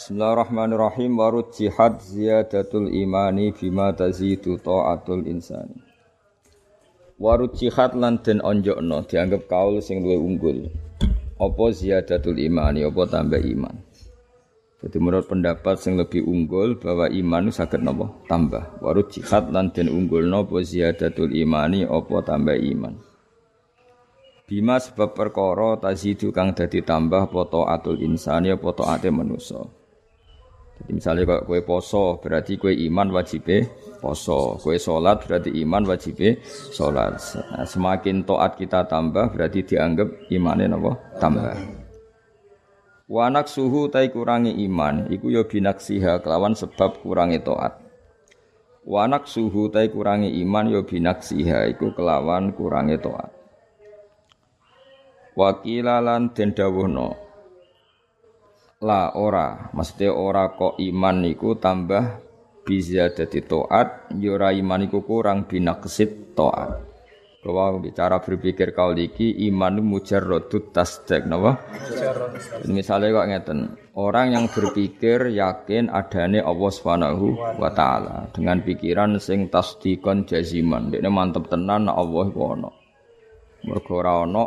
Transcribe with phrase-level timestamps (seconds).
[0.00, 5.76] Bismillahirrahmanirrahim warud jihad ziyadatul imani bima tazidu ta'atul insani.
[7.20, 10.72] Warud jihad lan den onjokno dianggap kaul sing luwih unggul.
[11.36, 13.76] Apa ziyadatul imani apa tambah iman.
[14.80, 18.80] Jadi menurut pendapat sing lebih unggul bahwa iman itu saged napa tambah.
[18.80, 22.96] Warud jihad lan den unggulno apa ziyadatul imani apa tambah iman.
[24.48, 29.79] Bima sebab perkara tazidu kang dadi tambah apa taatul insani apa taate manusa.
[30.88, 33.44] Misalnya kalau kue poso berarti kue iman wajib
[34.00, 36.40] poso, kue sholat berarti iman wajib
[36.72, 37.20] sholat.
[37.52, 41.52] Nah, semakin toat kita tambah berarti dianggap imannya nopo tambah.
[43.10, 47.74] Wanak suhu tai kurangi iman, iku yo ya siha kelawan sebab kurangi toat.
[48.86, 53.28] Wanak suhu tai kurangi iman yo ya siha iku kelawan kurangi toat.
[55.34, 57.29] Wakilalan den dawuhna
[58.80, 59.68] la ora.
[59.76, 62.04] Mesti ora kok iman niku tambah
[62.64, 66.88] bisa jadi toat yura ya iman niku kurang binaksit toat.
[67.40, 71.56] Bahwa bicara berpikir kau liki iman mujarrodut tasdek napa?
[72.68, 73.58] Misalnya kok ngeten
[73.96, 80.92] orang yang berpikir yakin adanya Allah Subhanahu wa taala dengan pikiran sing tasdikon jaziman.
[80.92, 82.70] Dia mantep tenan Allah iku ana.
[83.64, 84.44] Mergo ora ana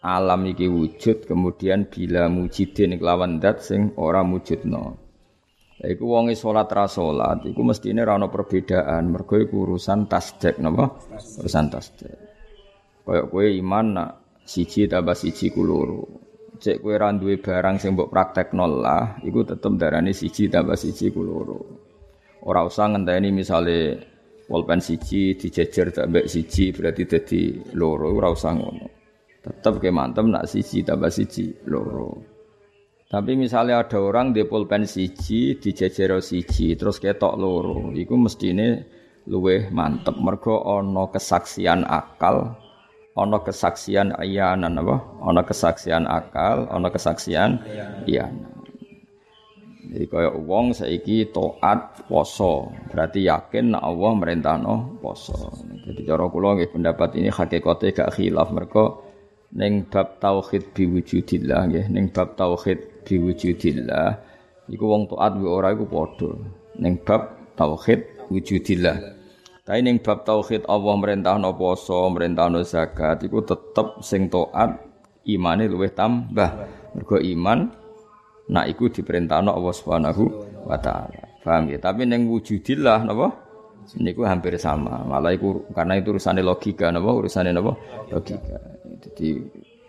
[0.00, 4.96] alam iki wujud kemudian bila mujidin kelawan dat sing ora mujudno.
[5.80, 10.60] Lah iku wonge salat ra salat iku mestine ora ana perbedaan mergo iku urusan tasdek
[10.60, 10.88] napa?
[11.40, 12.16] Urusan tasdek.
[13.04, 14.10] Kaya kowe iman nak
[14.44, 16.04] siji tambah siji ku loro.
[16.60, 21.12] Cek kowe ra duwe barang sing mbok praktekno lah iku tetep darane siji tambah siji
[21.12, 21.60] ku loro.
[22.44, 24.00] Ora usah ngenteni misale
[24.48, 27.40] pulpen siji dijejer tambah siji berarti dadi
[27.76, 28.99] loro ora usah ngono.
[29.40, 32.20] Tetap ke mantep nak siji tambah siji loro.
[33.10, 38.86] Tapi misalnya ada orang di pulpen siji, di jejero siji, terus ketok loro, itu mestine
[39.26, 40.14] luweh mantep.
[40.20, 42.54] Mergo ono kesaksian akal,
[43.18, 44.96] ono kesaksian ayanan apa?
[45.26, 47.50] Ono kesaksian akal, ono kesaksian
[48.06, 48.60] iyanan.
[49.90, 55.50] Jadi kaya wong saiki taat poso, berarti yakin nek Allah merintahno poso.
[55.82, 59.09] Jadi cara kula nggih pendapat ini hakikate gak khilaf mergo
[59.50, 61.86] ning bab tauhid biwujudillah nggih.
[61.90, 64.08] Ning bab tauhid biwujudillah
[64.70, 66.30] iku wong taat wa ora iku padha.
[66.78, 68.96] Ning bab tauhid wujudillah.
[69.66, 74.78] Tapi ning bab tauhid Allah merintahno poso merintahno zakat iku tetep sing taat
[75.26, 76.50] imane luwih tambah.
[76.94, 77.70] Mergo iman
[78.50, 80.24] nak iku diperintahno Allah Subhanahu
[80.66, 81.26] wa taala.
[81.40, 83.50] Paham ya tapi ning wujudillah napa?
[83.96, 85.02] Niku hampir sama.
[85.02, 87.10] Malah iku karena itu urusane logika napa?
[87.10, 87.74] Urusane napa?
[88.12, 89.40] Logika jadi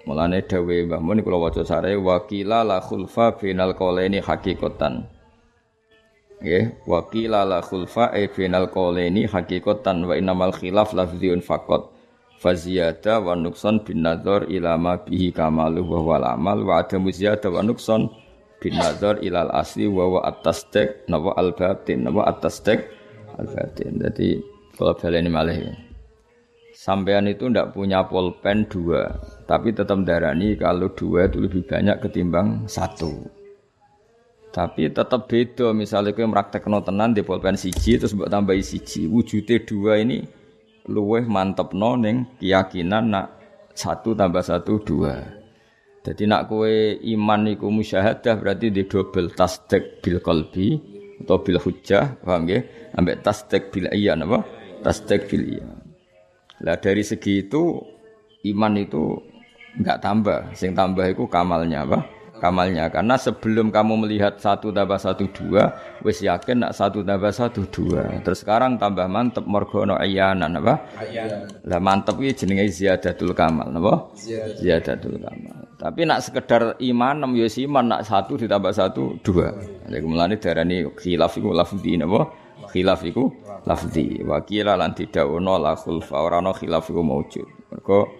[0.07, 5.05] mulane dawe Mbah Mun kula waca sare wakila la khulfa final qalaini hakikatan.
[6.41, 11.91] Nggih, wakila la khulfa e final qalaini hakikatan wa innamal khilaf lafziun faqat.
[12.41, 17.53] Faziyada wa nukson bin nazar ila ma bihi kamalu wa wal amal wa adamu ziyada
[17.53, 18.09] wa nukson
[18.57, 22.81] bin nazar ilal asli wa wa at-tasdiq nawa al-batin nawa at-tasdiq
[23.37, 24.01] al-batin.
[24.01, 24.41] Jadi
[24.73, 25.90] kalau baleni malih.
[26.81, 29.05] Sampean itu ndak punya pulpen dua,
[29.45, 33.21] tapi tetap darani kalau dua itu lebih banyak ketimbang satu.
[34.49, 39.05] Tapi tetap beda, misalnya kau meraktekno tenan di pulpen siji terus buat tambahi siji.
[39.05, 40.25] Wujudnya dua ini
[40.89, 43.29] luweh mantep neng keyakinan nak
[43.77, 45.21] satu tambah satu dua.
[46.01, 50.81] Jadi nak kue iman iku musyahadah berarti di double tasdek bil kolbi
[51.21, 52.49] atau bil hujah, paham?
[52.97, 54.41] Ambek tasdek bil iya apa?
[54.81, 55.80] Tasdek bil iya.
[56.61, 57.81] Lah dari segi itu
[58.53, 59.17] iman itu
[59.81, 61.99] enggak tambah, sing tambah itu kamalnya apa?
[62.41, 67.69] Kamalnya karena sebelum kamu melihat satu tambah satu dua, wis yakin nak satu tambah satu
[67.69, 68.17] dua.
[68.25, 70.89] Terus sekarang tambah mantep mergono ayanan apa?
[71.69, 74.17] Lah mantep ini jenenge ziyadatul kamal, apa?
[74.57, 75.69] Ziyadatul kamal.
[75.77, 79.53] Tapi nak sekedar iman nem yo iman nak satu ditambah satu dua.
[79.85, 82.40] Jadi mulane darani khilaf iku lafzi napa?
[82.69, 83.33] Khilaf iku
[83.65, 84.21] lafzi.
[84.21, 86.21] Wa kila lan didhawuhna la khulfa.
[86.21, 88.11] Ora ana khilaf iku maujud mergo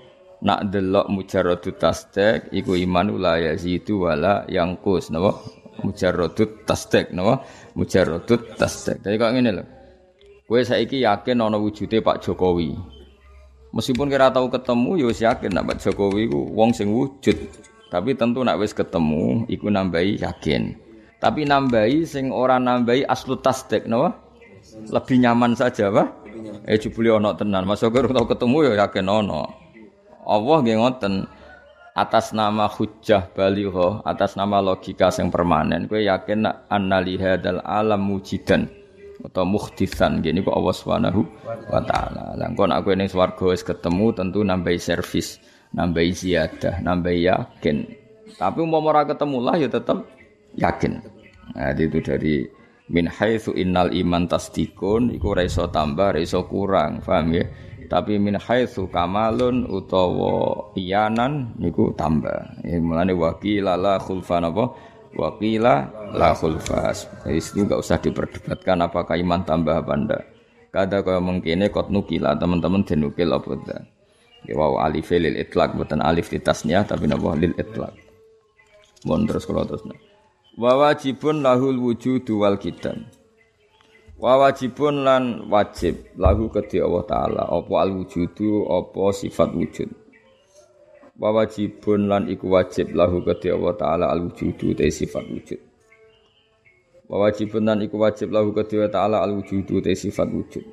[0.42, 5.38] nak delok mujarradut tasdek iku iman la yazidu wala yangkus napa?
[5.86, 7.46] Mujarradut tasdek napa?
[7.78, 9.06] Mujarradut tasdek.
[9.06, 9.64] Dadi kok ngene lho.
[10.50, 12.76] Kowe saiki yakin ana wujude Pak Jokowi.
[13.72, 17.38] Meskipun kira tahu ketemu ya wis yakin nak Pak Jokowi iku wong sing wujud.
[17.88, 20.76] Tapi tentu nak wis ketemu iku nambahi yakin.
[21.24, 24.31] Tapi nambahi sing ora nambahi aslu tasdek napa
[24.78, 26.12] lebih nyaman saja apa?
[26.68, 27.68] Eh jebule ana tenan.
[27.68, 29.50] Mas Ogar tau ketemu ya yakin ana.
[30.26, 31.28] Allah nggih ngoten.
[31.92, 38.72] atas nama hujjah baligha, atas nama logika yang permanen, kowe yakin annali hadzal alam mujidan
[39.22, 41.22] atau mukhtisan gini kok Allah Subhanahu
[41.70, 42.34] wa taala.
[42.40, 45.38] Lah engko nek kowe ning swarga wis ketemu tentu nambahi servis,
[45.76, 47.78] nambahi ziyadah, nambahi yakin.
[48.40, 50.08] Tapi umpama ora ketemu lah ya tetap
[50.56, 51.04] yakin.
[51.52, 52.48] Nah, itu dari
[52.92, 57.48] min haitsu innal iman tasdikun iku ora iso tambah, ora iso kurang, paham ya?
[57.88, 62.64] Tapi min haitsu kamalun utawa iyanan niku tambah.
[62.64, 64.72] Ya mulane waqila la khulfan apa?
[65.12, 67.08] Waqila la khulfas.
[67.28, 70.24] Jadi itu enggak usah diperdebatkan apakah iman tambah apa ndak.
[70.72, 73.82] Kada kaya mengkene kot nukila teman-teman denukil apa ndak.
[74.48, 77.92] Ya wow alif lil itlaq bukan alif ditasnya tapi napa lil itlaq.
[79.04, 79.84] Mohon terus kalau terus.
[80.60, 83.08] Wa wajibun lahul wujudu wal kidam.
[84.20, 89.90] Wa wajibun lan wajib lahu kedhi Allah taala apa al wujudu apa sifat wujud.
[91.16, 95.60] Wa wajibun lan iku wajib lahu kedhi Allah taala al wujudu te sifat wujud.
[97.08, 100.66] Wa wajibun lan iku wajib lahu kedhi Allah taala al wujudu te sifat wujud.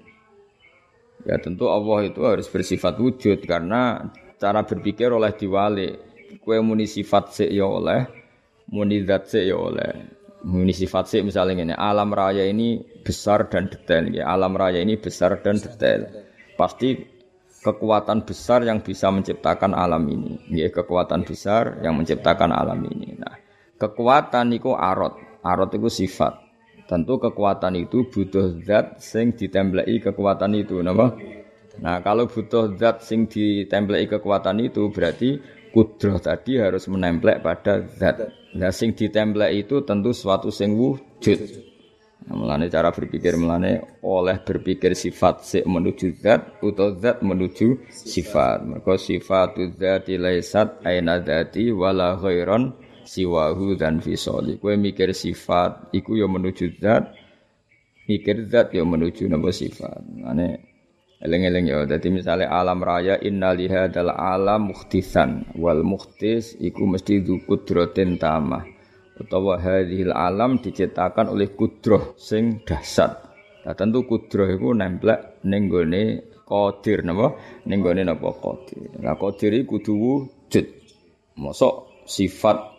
[1.23, 4.11] Ya tentu Allah itu harus bersifat wujud karena
[4.43, 5.89] cara berpikir oleh diwali.
[6.45, 8.05] Kue muni sifat sik ya oleh,
[8.73, 10.17] muni zat sik ya oleh.
[10.39, 14.95] Muni sifat sih misalnya ini alam raya ini besar dan detail ya alam raya ini
[14.95, 16.07] besar dan detail.
[16.55, 16.95] Pasti
[17.59, 23.19] kekuatan besar yang bisa menciptakan alam ini ya kekuatan besar yang menciptakan alam ini.
[23.19, 23.35] Nah
[23.77, 25.43] kekuatan itu arot.
[25.43, 26.49] Arot itu sifat.
[26.89, 31.13] Tentu kekuatan itu butuh zat sing ditemblei kekuatan itu nama
[31.79, 35.39] nah kalau butuh zat sing ditemblei kekuatan itu berarti
[35.75, 41.69] kudroh tadi harus menemplek pada zat Nah sing ditemplek itu tentu suatu sing wujud.
[42.29, 48.69] Nah, melane cara berpikir melane oleh berpikir sifat sik menuju zat atau zat menuju sifat.
[48.69, 52.77] Mergo sifatu dzati laisat aina dzati wala ghairon
[53.09, 54.61] siwahu dan fisoli.
[54.61, 57.17] Kowe mikir sifat iku ya menuju zat,
[58.05, 60.05] mikir zat ya menuju napa sifat.
[60.21, 60.68] Mane
[61.19, 67.43] Eleng-eleng ya, jadi misalnya alam raya inna lihadal alam mukhtisan wal mukhtis iku mesti du
[67.43, 68.63] kudrotin tamah
[69.19, 73.19] utawa hadhil alam diciptakan oleh kudroh sing dahsyat.
[73.67, 77.35] Nah, tentu kudroh iku nemplek ning gone qadir napa?
[77.67, 79.03] Ning napa qadir.
[79.03, 80.67] Nah, qadir iku kudu wujud.
[81.35, 82.79] Mosok sifat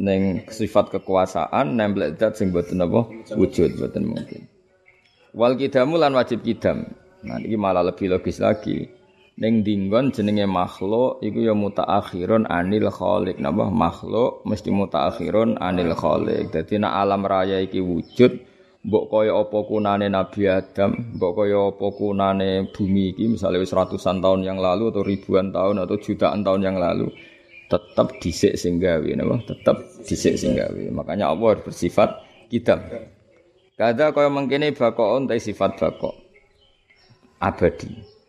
[0.00, 3.06] ning sifat kekuasaan nemplek zat sing boten napa
[3.36, 4.48] wujud boten mungkin.
[5.36, 6.90] Wal kidamu lan wajib kidam.
[7.24, 8.88] Nah ini malah lebih logis lagi.
[9.40, 13.40] Neng dinggon jenenge makhluk iku ya mutaakhirun anil khaliq.
[13.40, 16.52] Napa makhluk mesti mutaakhirun anil khaliq.
[16.52, 18.48] Dadi nek alam raya iki wujud
[18.80, 24.24] mbok kaya apa kunane Nabi Adam, mbok kaya apa kunane bumi iki misalnya wis ratusan
[24.24, 27.12] tahun yang lalu atau ribuan tahun atau jutaan tahun yang lalu
[27.68, 30.82] tetap disik sing gawe napa tetap disik sing gawe.
[30.96, 32.80] Makanya Allah bersifat kitab.
[33.76, 36.29] Kada kaya mengkene bakon ta sifat bakok
[37.40, 38.20] abadi.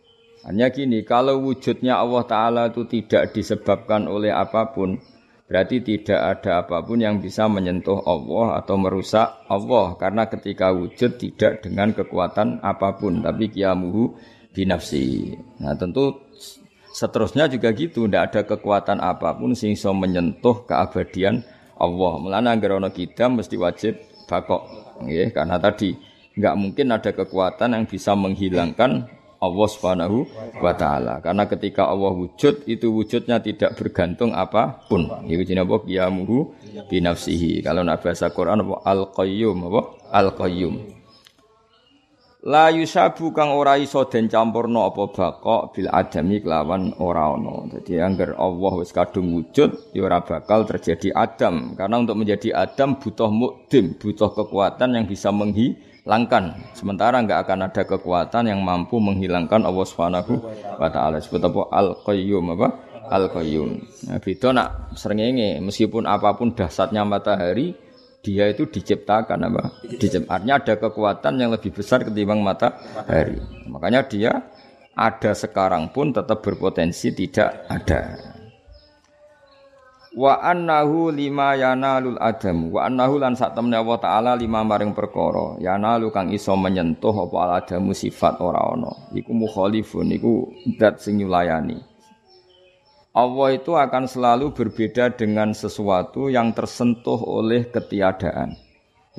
[0.42, 4.98] Hanya gini, kalau wujudnya Allah Ta'ala itu tidak disebabkan oleh apa pun,
[5.46, 9.94] berarti tidak ada apa pun yang bisa menyentuh Allah atau merusak Allah.
[10.02, 14.18] Karena ketika wujud tidak dengan kekuatan apa pun, tapi kiamuhu
[14.50, 15.38] binafsi.
[15.62, 16.26] Nah tentu
[16.90, 21.46] seterusnya juga gitu, tidak ada kekuatan apa pun sehingga menyentuh keabadian
[21.78, 22.14] Allah.
[22.18, 23.94] Melana gerono kita mesti wajib
[24.26, 24.66] bakok.
[25.06, 25.98] Ya, karena tadi
[26.36, 29.08] nggak mungkin ada kekuatan yang bisa menghilangkan
[29.42, 30.30] Allah Subhanahu
[30.62, 31.18] wa taala.
[31.18, 35.10] Karena ketika Allah wujud itu wujudnya tidak bergantung apa pun.
[35.26, 35.78] Iku jenenge apa?
[35.82, 36.38] Qiyamuhu
[36.86, 37.66] bi nafsihi.
[37.66, 39.82] Kalau nak bahasa Quran apa al-qayyum apa?
[40.14, 41.02] Al-qayyum.
[42.42, 47.66] La yusabu kang ora iso den campurno apa bakok bil adami kelawan ora ana.
[47.70, 51.74] Dadi angger Allah wis kadung wujud ya ora bakal terjadi adam.
[51.74, 56.58] Karena untuk menjadi adam butuh mukdim, butuh kekuatan yang bisa menghi langkan.
[56.74, 60.34] Sementara enggak akan ada kekuatan yang mampu menghilangkan Allah Subhanahu
[60.78, 61.22] wa taala.
[61.22, 62.68] Sebut apa Al-Qayyum apa?
[63.12, 63.70] Al-Qayyum.
[64.08, 67.76] Nah, beda nak srengenge meskipun apa pun dahsyatnya matahari,
[68.22, 69.64] dia itu diciptakan apa?
[69.84, 73.42] Diciptakannya ada kekuatan yang lebih besar ketimbang matahari.
[73.68, 74.32] Makanya dia
[74.96, 78.31] ada sekarang pun tetap berpotensi tidak ada
[80.12, 85.56] wa annahu lima yanalul adam wa annahu lan sak temne Allah taala lima maring perkara
[85.64, 91.24] yanalu kang iso menyentuh apa al adamu sifat ora ana iku mukhalifun iku zat sing
[91.24, 91.80] nyulayani
[93.12, 98.56] Allah itu akan selalu berbeda dengan sesuatu yang tersentuh oleh ketiadaan.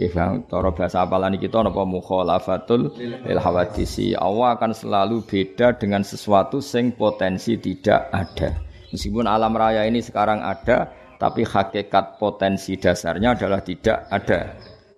[0.01, 0.09] Ya,
[0.49, 4.17] cara bahasa apalan kita napa mukhalafatul lil hawadisi.
[4.17, 8.72] Allah akan selalu beda dengan sesuatu sing potensi tidak ada.
[8.93, 14.41] Meskipun alam raya ini sekarang ada, tapi hakikat potensi dasarnya adalah tidak ada.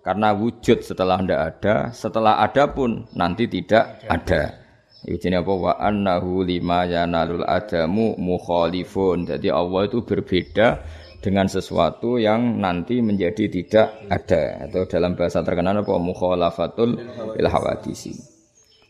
[0.04, 4.64] Karena wujud setelah tidak ada, setelah ada pun nanti tidak ada.
[5.04, 9.28] Itu apa wa annahu lima yanalul adamu mukhalifun.
[9.28, 10.80] Jadi Allah itu berbeda
[11.24, 17.00] dengan sesuatu yang nanti menjadi tidak ada atau dalam bahasa terkenal apa mukhalafatul
[17.36, 17.48] il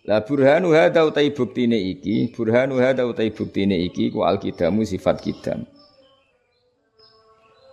[0.04, 5.64] Lah burhanu hadza utai buktine iki, burhanu hadza utai buktine iki ku alkidamu sifat kidam.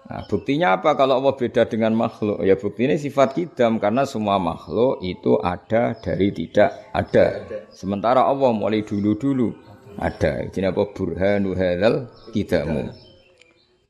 [0.07, 2.39] Nah, buktinya apa kalau Allah beda dengan makhluk?
[2.43, 7.47] Ya buktinya sifat kidam karena semua makhluk itu ada dari tidak ada.
[7.71, 9.51] Sementara Allah mulai dulu-dulu
[9.99, 10.47] ada.
[10.51, 12.91] Jadi apa burhanu hadzal kidamu.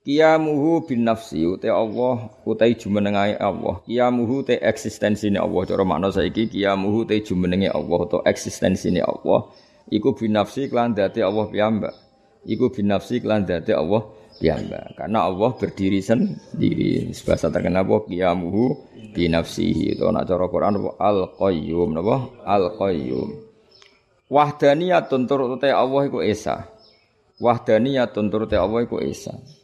[0.02, 3.86] Kiamuhu bin nafsi utai Allah utai jumenengai Allah.
[3.86, 5.62] Kiamuhu te eksistensine Allah.
[5.70, 9.54] Cara makna saiki kiamuhu te jumenenge Allah atau eksistensine Allah.
[9.94, 11.94] Iku bin nafsi kelan dadi Allah piyambak.
[12.50, 14.10] Iku bin nafsi kelan dadi Allah
[14.42, 14.98] piyambak.
[14.98, 17.14] Karena Allah berdiri sendiri.
[17.22, 18.74] Bahasa terkenal apa kiamuhu
[19.14, 19.94] bin nafsi.
[19.94, 22.42] Itu nak cara Quran al qayyum napa?
[22.42, 23.38] Al qayyum.
[24.34, 26.74] Wahdaniyatun turut Allah iku esa.
[27.38, 29.61] Wahdaniyatun turut Allah iku esa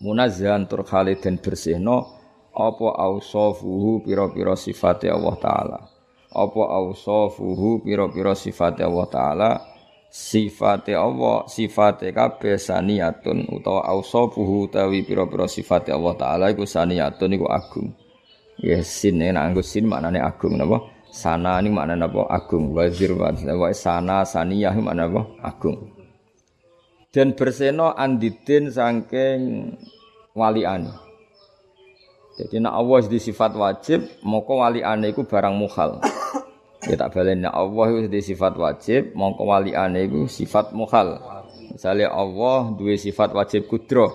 [0.00, 2.16] munazzahan tur khalidin bersihno
[2.56, 5.78] apa ausafuhu pira-pira sifate Allah taala?
[6.32, 9.50] Apa ausafuhu pira-pira sifate Allah taala?
[10.08, 17.46] Sifate Allah sifate kabeh saniyatun utawa ausafuhu tawi pira-pira sifate Allah taala iku saniyatun iku
[17.52, 17.92] agung.
[18.56, 20.80] Ya sin nek nganggo sin maknane agung napa?
[21.12, 22.24] Sana ini maknane apa?
[22.32, 22.72] Agung.
[22.72, 25.22] Wazir wa sana saniyah maknane apa?
[25.44, 25.95] Agung
[27.16, 29.72] dan berseno andidin saking
[30.36, 30.92] waliane.
[32.36, 36.04] Jadi nak Allah di sifat wajib, moko waliane iku barang mukhal.
[36.84, 41.16] Ya tak nak Allah di sifat wajib, moko waliane iku sifat mukhal.
[41.72, 44.12] Misalnya Allah dua sifat wajib kudro,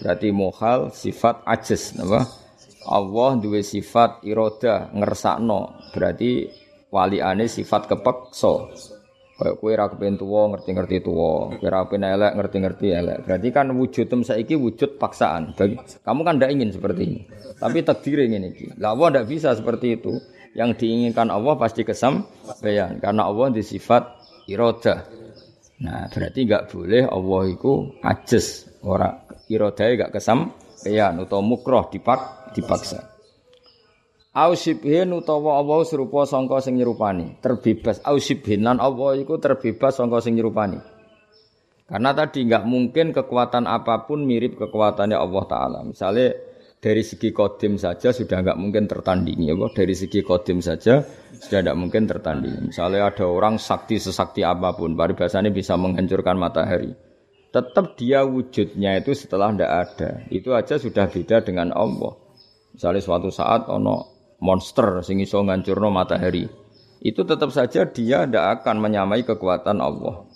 [0.00, 2.24] berarti mukhal sifat ajis, napa?
[2.88, 6.48] Allah dua sifat iroda ngersakno, berarti
[6.88, 8.72] waliane sifat kepeksa.
[9.38, 13.18] Kayak kue ra kepen tuwa ngerti-ngerti tuwa, kue ra kepen elek ngerti-ngerti elek.
[13.22, 15.54] Berarti kan wujud saiki wujud paksaan.
[15.54, 17.20] Bagi, kamu kan tidak ingin seperti ini.
[17.54, 18.74] Tapi takdir ingin ini.
[18.82, 20.18] Lah Allah tidak bisa seperti itu.
[20.58, 22.26] Yang diinginkan Allah pasti kesam
[22.58, 24.18] bayan karena Allah di sifat
[24.50, 25.06] iroda.
[25.78, 30.50] Nah, berarti enggak boleh Allah itu ajis, ora irodae enggak kesam
[30.82, 33.07] bayan atau mukroh dipak dipaksa.
[34.38, 37.98] Ausibhin utawa Allah serupa sangka sing nyerupani, terbebas.
[38.06, 40.78] Ausibhin lan Allah iku terbebas sangka sing nyerupani.
[41.90, 45.78] Karena tadi nggak mungkin kekuatan apa pun mirip kekuatannya Allah Taala.
[45.82, 46.38] Misalnya
[46.78, 51.02] dari segi kodim saja sudah nggak mungkin tertandingi, ya Dari segi kodim saja
[51.34, 52.70] sudah tidak mungkin tertandingi.
[52.70, 56.94] Misalnya ada orang sakti sesakti apa pun, paribasanya bisa menghancurkan matahari.
[57.50, 60.10] Tetap dia wujudnya itu setelah tidak ada.
[60.30, 62.14] Itu aja sudah beda dengan Allah.
[62.76, 66.46] Misalnya suatu saat ono monster sing iso ngancurno matahari.
[66.98, 70.26] Itu tetap saja dia tidak akan menyamai kekuatan Allah.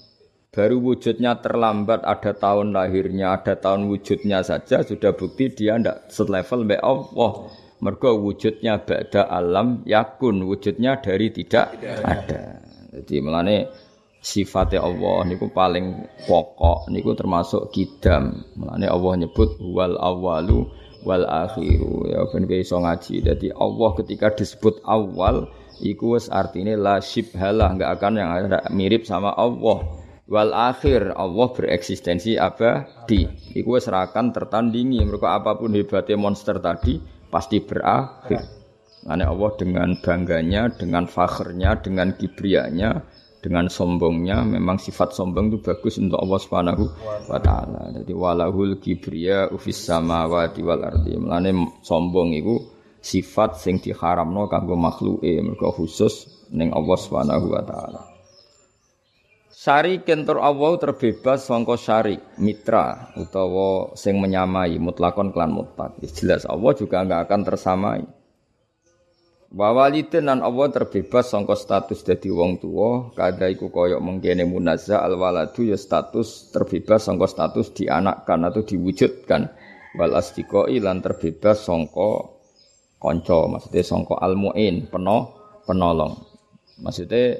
[0.52, 6.68] Baru wujudnya terlambat ada tahun lahirnya, ada tahun wujudnya saja sudah bukti dia tidak selevel
[6.68, 7.49] be Allah.
[7.82, 12.62] Mergo wujudnya ba'da alam yakun, wujudnya dari tidak, ada.
[12.94, 13.56] Jadi melane
[14.23, 18.47] sifatnya Allah niku paling pokok niku termasuk kidam.
[18.54, 20.68] Melane Allah nyebut wal awalu
[21.02, 23.23] wal akhiru ya ben iso ngaji.
[23.23, 25.50] Jadi Allah ketika disebut awal
[25.82, 29.82] iku wis artine la syibhalah enggak akan yang ada mirip sama Allah.
[30.30, 33.28] Wal akhir Allah bereksistensi abadi.
[33.52, 35.02] Iku wis akan tertandingi.
[35.04, 38.62] Mereka apa pun hebatnya monster tadi pasti berakhir.
[39.02, 43.02] Karena Allah dengan bangganya, dengan fakhrnya, dengan kibrianya,
[43.42, 46.84] dengan sombongnya memang sifat sombong itu bagus untuk Allah Subhanahu
[47.26, 47.90] wa taala.
[47.90, 51.18] Jadi walahul kibriya ufis samawati wal ardi.
[51.18, 52.62] Mulane sombong itu
[53.02, 58.02] sifat sing diharamno kanggo makhluke mergo khusus ning Allah Subhanahu wa taala.
[59.52, 65.99] Sari kentor Allah terbebas sangka syarik mitra utawa sing menyamai mutlakon klan mutlak.
[66.14, 68.02] Jelas Allah juga enggak akan tersamai.
[69.52, 75.21] Wa lan Allah terbebas sangka status dadi wong tua, kada iku koyok mengkene munazza al
[75.21, 79.52] waladu ya status terbebas sangka status dianakkan atau diwujudkan.
[80.00, 82.32] Wal astiqoi lan terbebas sangka
[82.97, 85.37] kanca, maksudnya sangka al muin, peno
[85.68, 86.16] penolong.
[86.80, 87.37] Maksudnya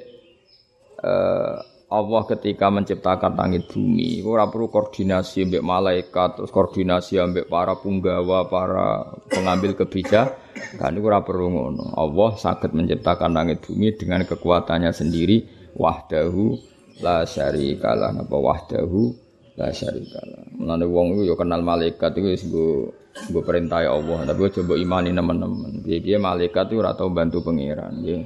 [1.01, 1.55] eh,
[1.89, 8.45] Allah ketika menciptakan langit bumi, ora perlu koordinasi ambek malaikat, terus koordinasi ambek para punggawa,
[8.49, 10.42] para pengambil kebijakan,
[10.77, 11.97] kan ora perlu ngono.
[11.97, 15.45] Allah sakit menciptakan langit bumi dengan kekuatannya sendiri,
[15.77, 16.57] wahdahu
[17.01, 19.13] la syarikalah napa wahdahu
[19.57, 20.53] la syarikalah.
[20.57, 25.85] Mulane wong iku ya kenal malaikat iku wis nggo perintah Allah, tapi coba imani teman-teman.
[25.85, 28.21] Piye-piye malaikat itu ora bantu pangeran, nggih.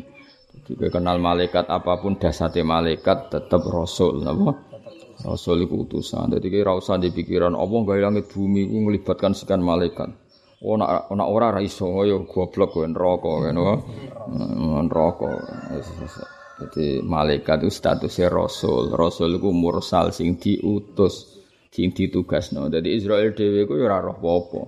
[0.67, 4.67] Jadi kenal malaikat apa pun dasate malaikat tetap rasul, napa?
[5.23, 6.29] Rasul iku utusan.
[6.29, 10.13] Dadi kira usah di pikiran Allah gawe langit bumi iku melibatkan sekian malaikat.
[10.57, 13.65] Oh nak nak ora ra iso yo goblok kowe neraka ngono.
[14.89, 15.29] Neraka.
[16.57, 18.89] Jadi malaikat itu statusnya rasul.
[18.89, 21.37] Rasul itu mursal sing diutus,
[21.69, 22.73] sing ditugasno.
[22.73, 24.61] Jadi Israel dhewe ku ora roh apa-apa.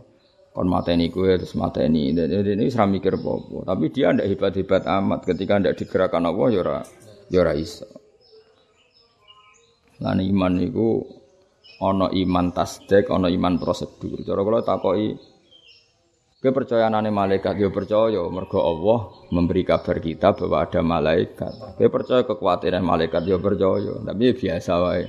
[0.54, 2.14] Kon mateni kowe terus mateni.
[2.14, 3.74] Jadi ini ora mikir apa-apa.
[3.74, 6.80] Tapi dia ndak hebat-hebat amat ketika ndak digerakkan Allah ya ora
[7.34, 7.90] ya ora iso.
[10.06, 11.02] Lan iman niku
[11.82, 14.22] ana iman tasdek, ana iman prosedur.
[14.22, 15.18] Cara kula takoki
[16.40, 21.76] Kepercayaanane malaikat yo percaya mergo Allah memberi kabar kita bahwa ada malaikat.
[21.76, 25.04] Kowe percaya kekhawatiran malaikat yo percaya, tapi biasa wae.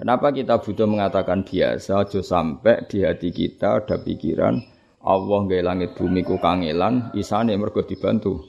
[0.00, 4.56] Kenapa kita butuh mengatakan biasa aja sampai di hati kita ada pikiran
[5.04, 8.40] Allah gawe langit bumi ku kangelan isane mergo dibantu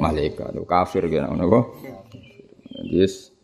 [0.00, 0.56] malaikat.
[0.64, 1.64] Kafir kena ngono kok.
[2.88, 3.36] Yes.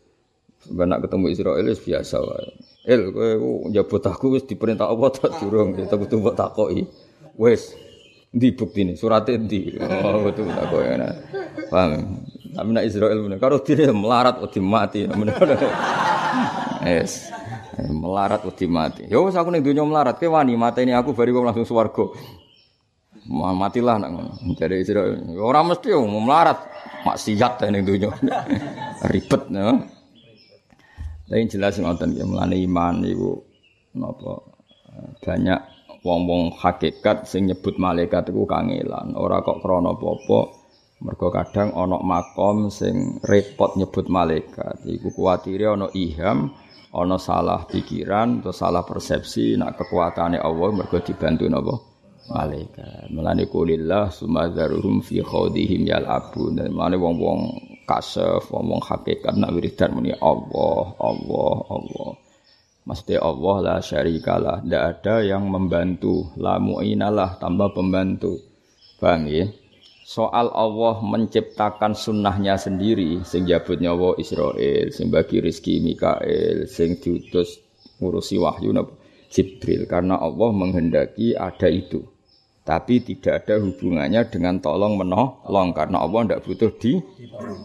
[0.73, 2.49] Benak ketemu Israel biasa wae.
[2.89, 3.29] El kowe
[3.69, 6.73] njabut aku wis diperintah Allah tak durung, kita butuh mbok.
[7.37, 7.77] Wis,
[8.31, 9.77] di bukti ini suratnya di.
[9.81, 10.97] Oh betul tak kau ya
[11.71, 12.25] paham?
[12.57, 15.05] Tapi nak Israel benar kalau dia melarat uti mati
[16.85, 17.29] yes.
[17.77, 20.17] Melarat uti mati yo aku nih dunia melarat.
[20.17, 22.17] Ke wani ini aku baru langsung swargo
[23.29, 24.41] matilah nak.
[24.57, 25.19] Jadi Israel.
[25.37, 26.59] Orang mesti mau melarat.
[27.05, 28.11] Maksiat ini dunia.
[29.07, 29.97] Ribet no
[31.27, 33.43] tapi jelas ngoten ya melani iman ibu.
[33.99, 34.47] Napa?
[35.27, 35.61] Banyak
[36.07, 40.41] wong-wong hakikat sing nyebut malaikat iku kangelan, ora kok krana apa-apa.
[40.97, 44.81] Mergo kadang ana makom sing repot nyebut malaikat.
[44.87, 46.55] Iku kuwatire ana iham,
[46.95, 51.75] ana salah pikiran atau salah persepsi nak kekuatane Allah mergo dibantu napa?
[52.33, 53.13] Malaikat.
[53.13, 56.65] Mulane kulillah sumadzaruhum fi khawdihim yal'abun.
[56.73, 57.41] Mulane wong-wong
[57.85, 62.11] kasef, wong-wong hakikat nak wiridan muni Allah, Allah, Allah.
[62.87, 64.63] Maksudnya Allah la syarikalah.
[64.63, 66.31] Tidak ada yang membantu.
[66.39, 68.39] La mu'inalah tambah pembantu.
[69.03, 69.51] Paham ya?
[70.07, 73.27] Soal Allah menciptakan sunnahnya sendiri.
[73.27, 74.95] Sing jabut nyawa Israel.
[74.95, 76.71] Sing bagi rizki Mikael.
[76.71, 77.59] Sing diutus
[77.99, 78.71] ngurusi wahyu
[79.35, 79.91] Jibril.
[79.91, 82.07] Karena Allah menghendaki ada itu.
[82.63, 85.75] Tapi tidak ada hubungannya dengan tolong menolong.
[85.75, 87.03] Karena Allah tidak butuh di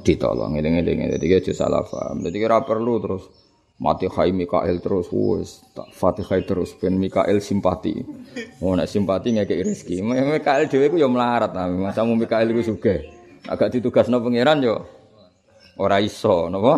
[0.02, 0.58] ditolong.
[0.58, 1.14] Ini-ini.
[1.14, 2.26] Jadi kita salah paham.
[2.26, 3.51] Jadi kira perlu terus
[3.82, 7.98] mati khai Mikael terus wes Fatihah terus ben Mikael simpati.
[8.62, 10.06] Oh nek simpati ngekek rezeki.
[10.06, 13.02] Mikael dhewe ku ya melarat nah masamu Mikael iku sugih.
[13.50, 14.86] Agak ditugasno pangeran yo.
[15.82, 16.78] Ora iso napa?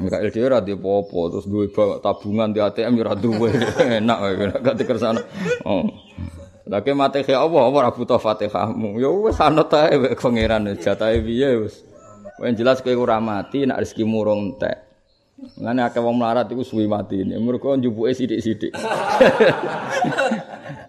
[0.00, 1.68] Mikael dhewe ora apa terus duwe
[2.00, 3.48] tabungan di ATM yo ora duwe.
[4.00, 4.18] Enak
[4.64, 5.20] gak dikersano
[5.68, 5.84] oh.
[6.70, 8.96] Mati kaya Allah, apa ora butuh Fatihahmu.
[8.96, 11.84] Ya wis anut ae pangeran jatahe piye wis.
[12.40, 14.89] Yang jelas kowe ora mati nek rezekimu rong entek.
[15.40, 17.24] Ngene akeh wong melarat iku suwi mati.
[17.24, 18.76] Mergo njupuke sithik-sithik.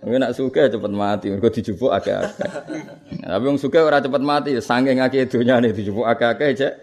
[0.04, 2.52] Wong nak suka cepet mati, mergo dijupuk akeh-akeh.
[3.24, 6.74] Tapi wong suka ora cepet mati, saking akeh donyane dijupuk akeh-akeh cek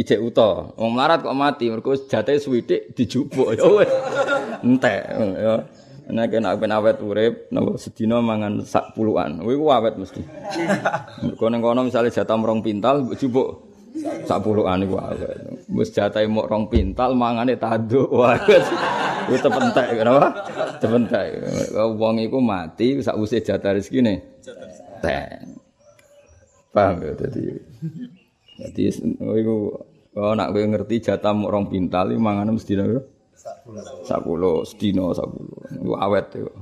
[0.00, 0.72] ijek uta.
[0.80, 3.90] Wong melarat kok mati, mergo jate suwidik dijupuk ya wis.
[4.64, 5.00] Entek
[5.36, 5.54] ya.
[6.08, 9.44] Nek nek ben awet urip, napa sedina mangan sak puluhan.
[9.44, 10.24] Kuwi ku awet mesti.
[11.20, 13.67] Mergo ning kono misale jatah rong pintal jupuk
[14.02, 15.38] sak puluhan iku awet.
[15.70, 18.08] Wis jatahe mok rong pintal mangane tanduk.
[18.10, 18.38] Wah.
[19.28, 20.32] Wis tepentek kenapa?
[20.80, 21.28] Tepentek.
[21.74, 24.40] Wong iku mati sak usih jatah rezekine.
[25.04, 25.46] Tek.
[26.74, 27.44] Paham ya dadi.
[28.58, 28.82] Dadi
[29.38, 29.56] iku
[30.18, 33.02] oh nak kowe ngerti jatah mok rong pintal iku mangane mesti napa?
[34.04, 35.58] Sak puluh sedina sak puluh.
[35.74, 36.52] Iku awet iku.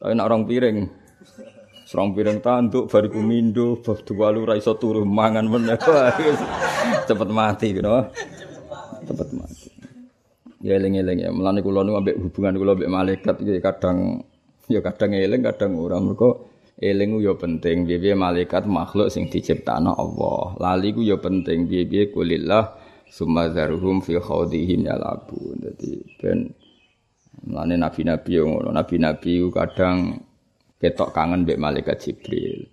[0.00, 0.78] Tapi nak rong piring
[1.90, 5.74] Serong piring tanduk bariku mindo bab dua lu ra iso turu mangan meneh.
[7.10, 7.90] Cepet mati gitu.
[9.10, 9.66] Cepet mati.
[10.62, 11.34] Ya eling-eling ya.
[11.34, 14.22] Mulane kula ambek hubungan kula ambek malaikat iki kadang
[14.70, 20.54] ya kadang eling kadang ora mergo eling ya penting piye malaikat makhluk sing diciptakno Allah.
[20.62, 22.70] Lali ku ya penting piye-piye kulillah
[23.10, 25.58] summa zaruhum fi khawdihim yalabun.
[25.58, 26.54] Dadi ben
[27.40, 30.28] Mulane nabi-nabi ngono, nabi-nabi kadang
[30.80, 32.64] ketok kangen mbek malaikat Jibril.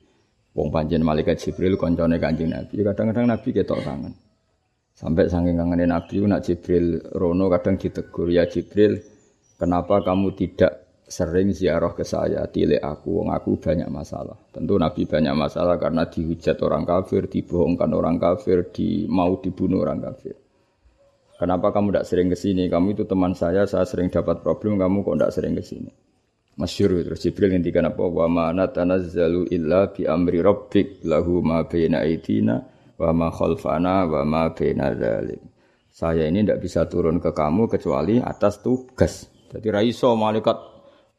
[0.56, 2.82] Wong panjen malaikat Jibril koncone Kanjeng Nabi.
[2.82, 4.16] Kadang-kadang Nabi ketok kangen.
[4.98, 8.98] Sampai saking kangen Nabi nak Jibril rono kadang ditegur, "Ya Jibril,
[9.62, 15.06] kenapa kamu tidak sering ziarah ke saya, tilek aku, wong aku banyak masalah." Tentu Nabi
[15.06, 20.34] banyak masalah karena dihujat orang kafir, dibohongkan orang kafir, di mau dibunuh orang kafir.
[21.38, 22.66] Kenapa kamu tidak sering ke sini?
[22.66, 26.07] Kamu itu teman saya, saya sering dapat problem, kamu kok tidak sering ke sini?
[26.58, 32.02] Masyur terus Jibril ngendikan apa wa ma natanazzalu illa bi amri rabbik lahu ma baina
[32.02, 32.58] aidina
[32.98, 35.38] wa ma khalfana wa ma baina dzalik.
[35.94, 39.30] Saya ini tidak bisa turun ke kamu kecuali atas tugas.
[39.54, 40.58] Jadi raiso malaikat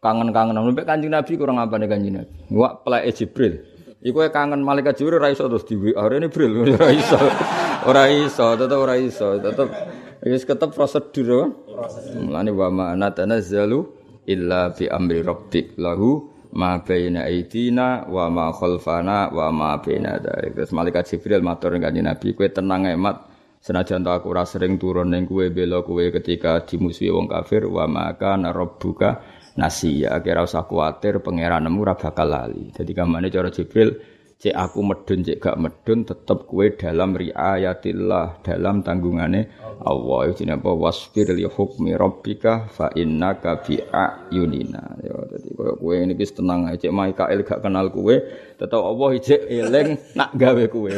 [0.03, 2.35] kangen-kangen sampai kanjeng Nabi kurang apa nih kanjeng Nabi.
[2.51, 3.62] Wak pelai Jibril.
[4.03, 7.18] Iku kangen malaikat Jibril raiso terus di WA ini Jibril raiso.
[7.87, 9.70] Ora iso, tetep ora iso, tetep
[10.27, 11.55] wis ketep prosedur.
[12.18, 13.97] Mulane wa ma natanazzalu
[14.29, 20.53] illa bi amri rabbik lahu ma baina aidina wa ma khalfana wa ma baina dzalik.
[20.57, 23.17] Terus malaikat Jibril matur kanjeng Nabi, kowe tenang emat
[23.59, 27.85] senajan tak aku ora sering turun ning kowe bela kowe ketika dimusuhi wong kafir wa
[27.91, 29.11] maka rabbuka
[29.59, 32.71] nasiya kira usah kuwatir pangeranmu ora bakal lali.
[32.71, 38.87] Jadi kamane cara Jibril cek aku medun cek gak medun tetep kue dalam riayatillah dalam
[38.87, 39.51] tanggungane
[39.83, 40.31] Allah.
[40.31, 40.70] Itu apa?
[40.70, 44.94] Wasfir li hukmi rabbika fa innaka bi ayunina.
[45.03, 46.79] Ya dadi koyo kowe ini wis tenang ae.
[46.79, 48.22] Cek Mikael gak kenal kue
[48.55, 50.94] tetep Allah cek eling nak gawe kue.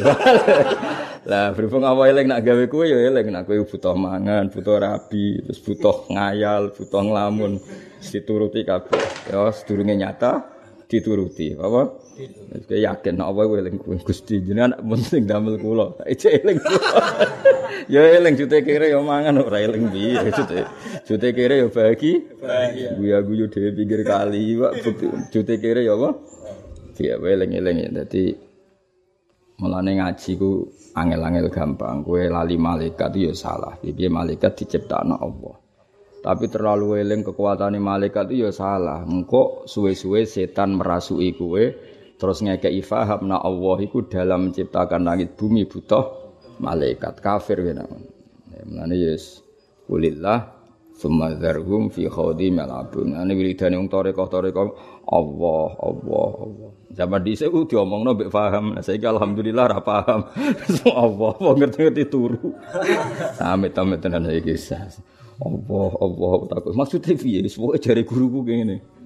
[1.31, 3.33] Lah berhubung apa eling nak gawe kue ya eling.
[3.33, 7.57] Nak kowe butuh mangan butuh rabi terus butuh ngayal butuh nglamun
[8.05, 9.33] dituruti kabeh.
[9.33, 10.44] Ya sedurunge nyata
[10.92, 11.57] dituruti.
[11.57, 12.10] Apa
[12.70, 15.98] Kowe yakin nek apa eling kuwi Gusti jenengan penting damel kula.
[16.12, 16.59] Ece eling.
[17.94, 20.66] ya eling jute kere ya mangan ora eling piye jute.
[21.06, 22.18] Jute kere ya bagi.
[22.38, 23.22] Bahagia.
[23.24, 24.72] Guyu dhewe pinggir kali, Pak.
[25.33, 26.11] Jute kere ya apa?
[27.00, 27.96] Ya eling-eling.
[27.96, 28.37] Dadi
[29.56, 32.04] mulane ngaji ku angel-angel gampang.
[32.04, 33.80] Kowe lali malaikat ya salah.
[33.80, 35.56] Piye malaikat diciptakno Allah.
[36.20, 39.09] Tapi terlalu eling kekuatan malaikat itu ya salah.
[39.09, 41.89] Engkau suwe-suwe setan merasui kue
[42.20, 46.04] Terus ngekei faham na Allah iku dalam menciptakan langit bumi butuh
[46.61, 47.88] malaikat kafir kena.
[48.52, 49.40] Ya menane yes
[49.88, 50.52] kulillah
[50.92, 51.33] summa
[51.88, 53.16] fi khawdi malabun.
[53.16, 54.64] Ane wiridane wong toreko-toreko
[55.09, 56.70] Allah Allah Allah.
[56.92, 58.76] Zaman dhisik ku diomongno mbek paham.
[58.76, 60.28] Nah saiki alhamdulillah ra paham.
[60.92, 62.52] Allah apa ngerti-ngerti turu.
[63.40, 64.61] Amit-amit tenan saiki.
[65.40, 66.76] Allah Allah takut.
[66.76, 67.48] Maksudnya piye?
[67.48, 68.99] Pokoke jare guruku ngene.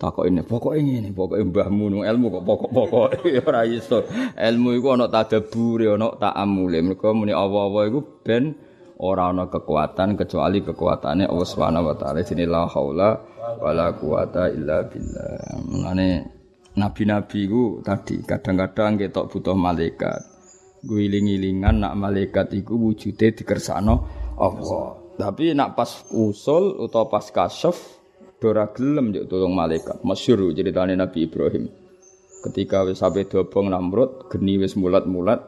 [0.00, 3.08] Takok ini pokok ini pokok mbahmu ilmu kok pokok pokok
[3.52, 4.08] ora iso.
[4.32, 8.56] Ilmu iku ana tadabbur ana ta'amule mergo muni apa-apa iku ben
[9.04, 12.24] ora ana kekuatan kecuali kekuatane Allah Subhanahu wa taala.
[12.24, 13.10] Jenenge la haula
[13.60, 15.60] wala quwata illa billah.
[15.68, 16.08] Menane
[16.80, 20.16] nabi-nabi ku tadi kadang-kadang ketok butuh malaikat.
[20.80, 24.08] Guling-gilingan nak malaikat iku wujude dikersakno
[24.40, 24.96] Allah.
[25.20, 27.99] Tapi nak pas usul utawa pas kasyaf
[28.40, 30.00] Dora gelem njuk tolong malaikat.
[30.00, 31.68] Masyhur ceritane Nabi Ibrahim.
[32.40, 35.44] Ketika wis sampe diobong Namrud, geni wis mulat-mulat.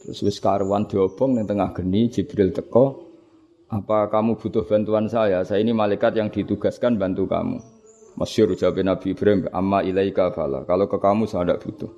[0.00, 3.04] Terus wis karuan diobong ning tengah geni Jibril teko.
[3.68, 5.44] Apa kamu butuh bantuan saya?
[5.44, 7.60] Saya ini malaikat yang ditugaskan bantu kamu.
[8.16, 11.92] Masyhur jawab Nabi Ibrahim, "Amma ilaika fala." Kalau ke kamu saya tidak butuh.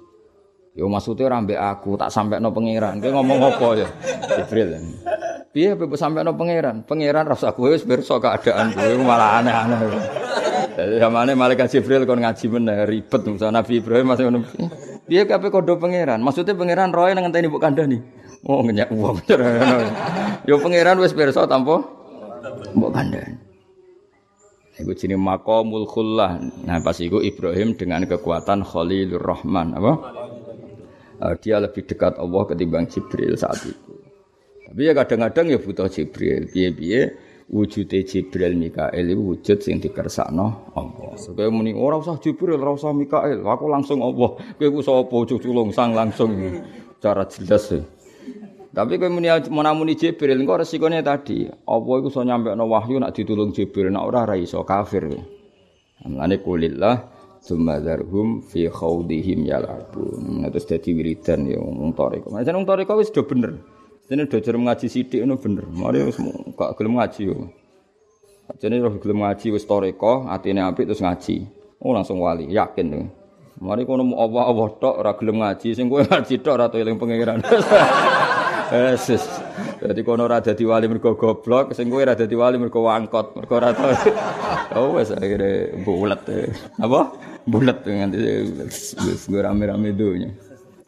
[0.75, 2.99] Yo maksudnya rambe aku tak sampai no pangeran.
[2.99, 3.89] Dia ngomong apa ya?
[4.35, 4.83] Jibril.
[5.49, 6.85] Piye sampai no pangeran?
[6.85, 9.79] Pangeran rasa kowe wis pirsa keadaan kowe malah aneh-aneh.
[10.77, 14.45] Jadi zamane malaikat Jibril kon ngaji meneh ribet Musa Nabi Ibrahim masih ngono.
[15.09, 16.21] Piye kabeh kodo pangeran?
[16.21, 17.99] Maksudnya pangeran roe nang ngenteni mbok kandhani.
[18.45, 19.19] Oh ngenyak wong.
[20.45, 21.81] Yo pangeran wis pirsa tanpa
[22.77, 23.41] mbok kandhani.
[24.79, 26.39] Iku jenenge maqamul khullah.
[26.63, 29.93] Nah pas iku Ibrahim dengan kekuatan Khalilur Rahman, apa?
[31.19, 33.88] Uh, dia lebih dekat Allah ketimbang Jibril saat itu.
[34.69, 36.53] Tapi ya kadang-kadang ya butuh Jibril.
[36.53, 37.01] Piye-piye
[37.49, 41.17] wujude Jibril Mikael itu wujud sing dikersakno Allah.
[41.17, 44.37] Supaya muni ora usah Jibril, ora usah Mikael, aku langsung Allah.
[44.37, 46.37] Kowe ku sapa cuculung sang langsung
[47.01, 47.73] cara jelas.
[47.73, 47.81] Ya.
[48.77, 53.57] Tapi kowe muni menamuni Jibril engko resikone tadi, apa iku iso nyampekno wahyu nak ditulung
[53.57, 55.09] Jibril, nak ora ora iso kafir.
[56.05, 60.43] Mulane kulillah Sumadarhum fi khawdihim yalabun.
[60.43, 62.35] Nah, terus jadi wiridan ya wong toriko.
[62.35, 63.78] Macam wong toriko wis do bener.
[64.09, 65.69] Jadi udah jarang ngaji sidik itu bener.
[65.69, 66.17] Mari wis
[66.57, 67.53] gak gelem ngaji yo.
[68.57, 71.45] Jadi roh gelem ngaji wis toreko, atine apik terus ngaji.
[71.85, 73.05] Oh langsung wali, yakin tuh.
[73.61, 77.45] Mari kono mau Allah tok ora gelem ngaji, sing kowe ngaji tok ora eling pangeran.
[78.73, 79.29] Yesus.
[79.85, 83.55] Jadi kono ora dadi wali mergo goblok, sing kowe ora dadi wali mergo wangkot, mergo
[83.61, 83.77] ora.
[84.73, 86.25] Oh wis akhire bulet.
[86.81, 87.13] Apa?
[87.45, 88.17] Bulet nganti
[89.05, 90.33] wis rame-rame dunya.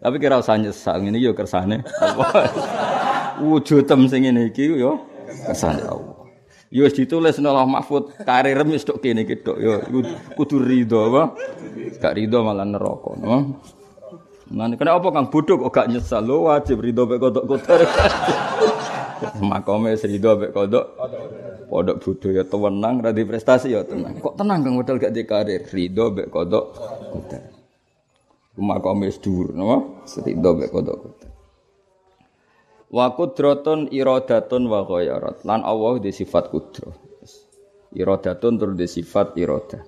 [0.00, 1.85] Tapi kira usah nyesal ngene yo kersane.
[3.40, 5.00] Wujudem sing ngene iki yo
[5.48, 6.16] kersane Allah.
[6.70, 9.81] Yo wis ditulis Allah Mahfud, karir wis tok kene iki tok yo
[10.37, 11.35] kudu rido apa?
[11.98, 13.59] Gak rido malah neraka, no?
[14.50, 17.81] Nah, kena apa kang bodoh kok gak nyesal lo wajib rido pek kotor kotor.
[19.40, 20.87] Makome serido ambek kodok.
[21.70, 24.16] Kodok budaya tenang ra prestasi ya tenang.
[24.18, 25.62] Kok tenang Kang modal gak di karir.
[25.68, 26.64] Rido ambek kodok.
[28.57, 29.76] Makome wis dhuwur napa?
[30.09, 30.98] Serido ambek kodok.
[32.90, 35.46] Wa kudratun iradatun wa ghayarat.
[35.46, 36.90] Lan Allah di sifat kudrah.
[37.94, 39.83] Iradatun tur di sifat iradah.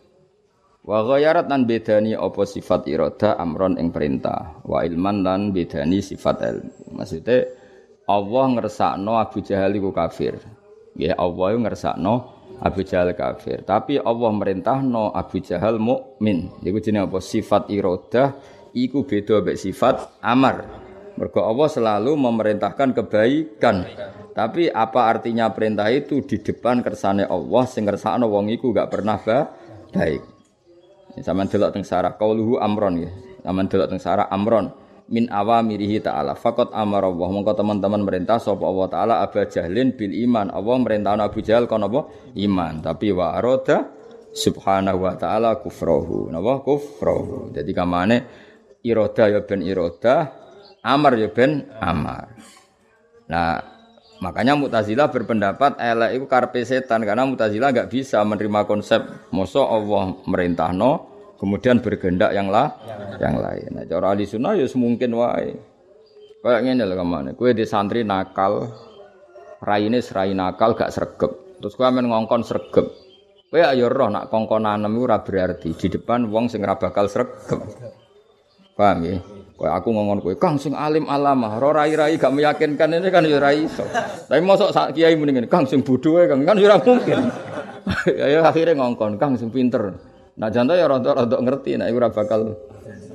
[0.83, 4.63] Wa ghayarat lan bedani apa sifat irada amron ing perintah.
[4.67, 6.99] Wa ilman lan bedani sifat ilmu.
[6.99, 7.47] Maksudnya
[8.07, 10.43] Allah ngersakno Abu Jahal iku kafir.
[10.99, 12.15] Ya Allah ngersakno
[12.59, 13.63] Abu Jahal kafir.
[13.63, 16.51] Tapi Allah merintahno Abu Jahal mukmin.
[16.67, 17.19] Iku jenenge apa?
[17.23, 18.35] Sifat irada
[18.75, 20.82] iku beda mek sifat amar.
[21.17, 23.85] Mergo Allah selalu memerintahkan kebaikan.
[24.33, 29.21] Tapi apa artinya perintah itu di depan kersane Allah sing ngersakno wong iku gak pernah
[29.93, 30.23] baik.
[31.21, 33.13] Sama delok teng sarah qauluhu amron ya.
[33.45, 34.73] Sama delok teng sarah amron
[35.13, 36.33] min awamirihi ta'ala.
[36.33, 37.29] Fakot amar Allah.
[37.29, 40.49] Mongko teman-teman merintah sapa Allah taala Abu Jahlin bil iman.
[40.49, 42.09] Allah merintah Abu Jahal kon apa?
[42.41, 42.81] Iman.
[42.81, 43.93] Tapi wa arada
[44.33, 46.33] subhanahu wa ta'ala kufrahu.
[46.33, 47.53] Napa kufrahu.
[47.53, 48.17] Jadi kamane
[48.81, 50.42] iroda ya ben iroda,
[50.83, 52.29] amar ya ben amar.
[53.31, 53.63] Nah,
[54.19, 59.01] makanya Mu'tazilah berpendapat elek itu karpe setan karena Mu'tazilah enggak bisa menerima konsep
[59.33, 61.09] mosok Allah merintahno
[61.43, 62.71] kemudian bergendak yang lah
[63.19, 63.71] yang lain.
[63.75, 65.55] Nah, cara ahli sunnah ya semungkin wae.
[66.43, 67.31] Kayak ngene lho ke mana?
[67.39, 68.67] Kue di santri nakal,
[69.63, 71.63] raine serai nakal gak sregep.
[71.63, 72.87] Terus kue men ngongkon sregep.
[73.47, 77.63] Kue ayo roh nak kongkonan iku ora berarti di depan wong sing ora bakal sregep.
[78.75, 79.23] Paham ya?
[79.63, 83.39] Kue aku ngomong kue, kang sing alim alama, roh rai-rai gak meyakinkan ini kan ya
[83.39, 83.87] rai iso.
[84.27, 87.31] Tapi mosok sak kiai mendingin, kang sing bodoh kang kan ya mungkin.
[88.11, 89.95] ya akhirnya ngongkon, kang sing pinter.
[90.35, 92.59] Nah jantan ya rontok-rontok ngerti, nah itu bakal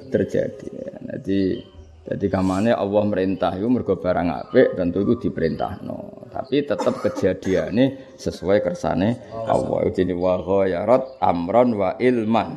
[0.07, 0.71] terjadi.
[1.03, 1.59] Jadi
[2.07, 6.31] jadi kamane Allah merintah itu mergo barang apik tentu itu diperintah no.
[6.31, 9.91] Tapi tetap kejadiannya sesuai kersane Allah.
[9.91, 12.55] Jadi wa ghayarat amron wa ilman.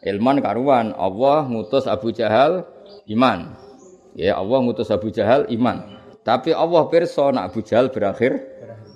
[0.00, 2.64] Ilman karuan Allah ngutus Abu Jahal
[3.10, 3.54] iman.
[4.16, 5.96] Ya Allah ngutus Abu Jahal iman.
[6.26, 8.40] Tapi Allah pirsa nak Abu Jahal berakhir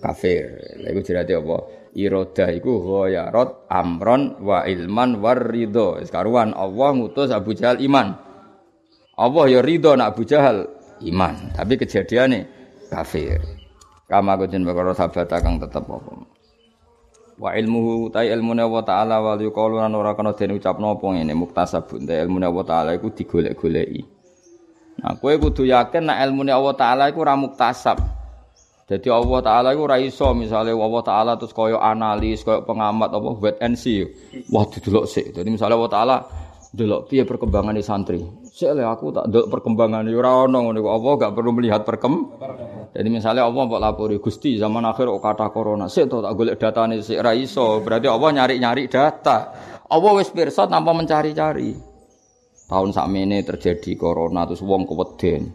[0.00, 0.58] kafir.
[0.80, 1.60] Lha iku jadi Allah
[1.94, 6.00] iroda iku ghayarat amron wa ilman war ridho.
[6.02, 8.16] Sekaruan Allah ngutus Abu Jahal iman.
[9.20, 10.64] Allah ya ridho nak Abu Jahal
[11.04, 12.48] iman, tapi kejadiannya
[12.88, 13.40] kafir.
[14.08, 16.39] Kama kujen perkara sahabat kang tetep apa.
[17.40, 21.32] Wa ilmuhu ta ilmune wa taala wa yuqalu lan ora kana den ucapno apa ngene
[21.32, 24.02] muktasabun ta ilmune wa taala iku digolek-goleki.
[25.00, 28.20] Nah, kowe kudu yakin nek ilmune Allah taala iku ora muktasab.
[28.90, 33.62] Jadi Allah Taala itu raiso misalnya Allah Taala terus koyo analis, koyo pengamat apa wait
[33.62, 34.02] and see.
[34.50, 35.30] Wah didelok sih.
[35.30, 36.16] Jadi misalnya Allah Taala
[36.74, 38.18] delok perkembangan di santri.
[38.50, 42.34] Sik aku tak delok perkembangan ora ono ngono Allah gak perlu melihat perkem.
[42.90, 45.86] Jadi misalnya Allah mbok lapori Gusti zaman akhir kok kata corona.
[45.86, 47.78] Sik to tak golek datane sik ra iso.
[47.86, 49.38] Berarti Allah nyari-nyari data.
[49.86, 51.70] Allah wis pirsa tanpa mencari-cari.
[52.66, 55.50] Tahun sakmene terjadi corona terus wong keweden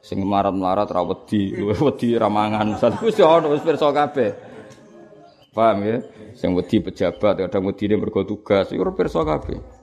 [0.00, 1.54] sing marat-marat ra wedi,
[1.86, 2.80] wedi ra mangan.
[3.04, 4.30] Wis ya ono wis pirsa kabeh.
[5.52, 5.96] Paham ya?
[6.32, 9.79] Sing wedi pejabat, kadang wedine mergo tugas, iku pirsa kabeh.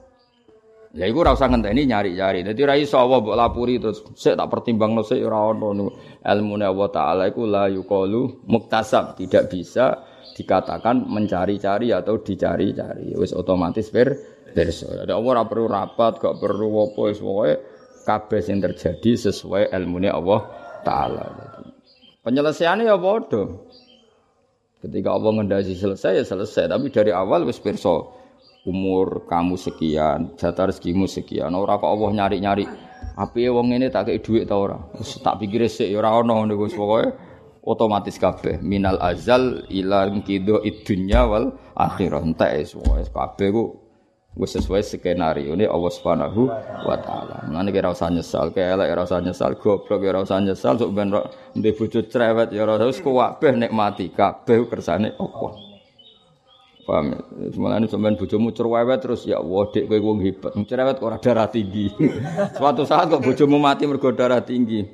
[0.96, 2.40] Ya iku ora usah ngenteni nyari-nyari.
[2.48, 5.92] Dadi ra iso Allah mbok lapuri terus sik tak pertimbangno sik ora ono
[6.24, 10.00] ilmune Allah taala iku la yuqalu muktasab, tidak bisa
[10.32, 13.12] dikatakan mencari-cari atau dicari-cari.
[13.20, 14.16] Wis otomatis per
[14.56, 15.04] pirsa.
[15.04, 17.54] Ada Allah ora perlu rapat, gak perlu apa wis pokoke
[18.08, 20.40] kabeh sing terjadi sesuai ilmunya Allah
[20.88, 21.24] taala.
[22.24, 23.68] Penyelesaiannya ya bodoh.
[24.78, 28.17] Ketika Allah ngendasi selesai ya selesai, tapi dari awal wis pirsa
[28.66, 31.54] umur kamu sekian, jatah rezekimu sekian.
[31.54, 32.64] Ora kok Allah nyari-nyari
[33.18, 34.78] api wong ini tak kei dhuwit ta ora.
[34.98, 37.14] Wis tak pikir sik ya ora ono ngono wis pokoke
[37.66, 43.64] otomatis kabeh minal azal ila kido idunya wal akhirah entek wis kabeh ku
[44.38, 46.46] wis sesuai skenario ini Allah Subhanahu
[46.86, 47.42] wa taala.
[47.50, 51.10] Mulane kira usah nyesal, kaya elek ora usah nyesal, goblok ora usah nyesal, sok ben
[51.58, 55.67] ndek bojo cerewet ya ora usah kuwabeh nikmati kabeh kersane Allah.
[56.88, 57.20] Paham ya?
[57.60, 60.56] Mulane sampean bojomu cerewet terus ya Allah dek kowe wong hebat.
[60.64, 61.92] Cerewet kok darah tinggi.
[62.56, 64.88] Suatu saat kok bojomu mati mergo darah tinggi.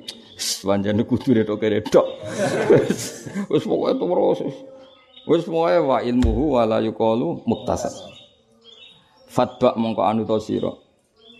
[0.67, 2.03] Wanjane kudu retok retok.
[3.51, 4.39] Wis pokoke terus.
[5.23, 7.95] Wis pokoke wa ilmuhu wala yuqalu muktasab.
[9.31, 10.75] Fatba mongko anu to sira.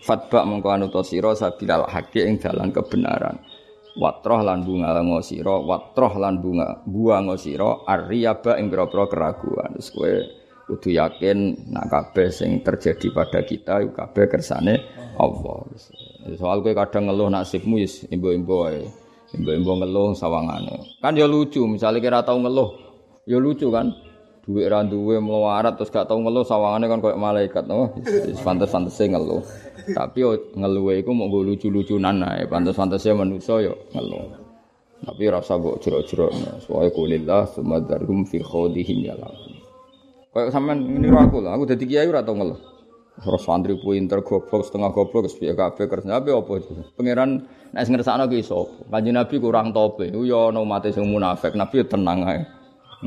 [0.08, 3.44] Fatba mongko anu to sira sabilal haqi dalan kebenaran.
[3.96, 4.92] Watroh lan bunga
[5.24, 9.80] sira, watroh lan bunga buang sira arriyaba ing pira keraguan.
[9.80, 10.12] Kowe
[10.66, 14.82] kudu yakin nak kabeh sing terjadi pada kita iku kabeh kersane
[15.16, 15.66] Allah.
[16.36, 18.86] Soal kowe kadang ngeluh nasibmu wis imbo-imbo wae.
[19.36, 20.96] Mbok ngeluh sawangane.
[21.04, 22.72] Kan ya lucu, misalnya kira tau ngeluh,
[23.28, 23.92] ya lucu kan.
[24.46, 27.98] Duit ra duwe melarat terus gak tau ngeluh sawangane kan koyo malaikat, no.
[28.00, 29.44] Wis pantes-pantese ngeluh.
[29.92, 30.24] Tapi
[30.56, 34.24] ngeluh iku mau lucu-lucunan ae, pantes-pantese manusa ya ngeluh.
[35.04, 36.32] Tapi rasa mbok jero-jero,
[36.64, 39.20] soalnya kulillah sumadarhum fi khodihim ya
[40.36, 42.60] Kayak sampean ngene aku lah, aku dadi kiai ora tau ngeluh.
[43.16, 46.76] Terus santri pinter goblok setengah goblok wis piye kabeh kerja apa apa itu.
[47.00, 47.40] Pangeran
[47.72, 48.92] nek ngersakno ki sapa?
[48.92, 50.12] Kanjeng Nabi kurang tope.
[50.12, 52.44] Ku yo ana umat sing munafik, Nabi tenang ae.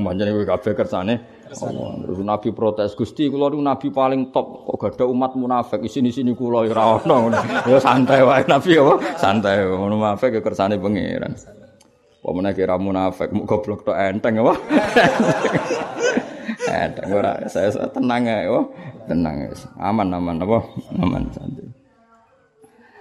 [0.01, 1.15] Manjane kowe kabeh kersane.
[1.53, 4.65] Terus Nabi protes, "Gusti, kula niku nabi paling top.
[4.65, 7.29] Kok gak ada umat munafik isini-sini kula ora ono."
[7.69, 8.95] Ya santai wae Nabi apa?
[9.21, 9.69] Santai.
[9.69, 11.37] Munafik ya kersane pangeran.
[12.25, 14.57] Apa meneh kira munafik, mu goblok tok enteng apa?
[16.79, 18.47] Enteng ora saya tenang ae.
[19.11, 19.67] tenang guys.
[19.81, 20.59] Aman aman apa?
[21.03, 21.67] Aman santai.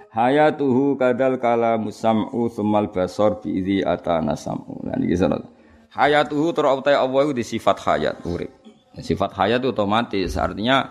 [0.08, 4.82] Hayatuhu kadal kalamu sam'u tsummal basar bi idzi atana sam'u.
[4.82, 5.46] Lan iki sanad.
[5.94, 8.50] Hayatuhu terautai Allah itu di sifat hayat urip.
[8.98, 10.90] Sifat hayat itu otomatis artinya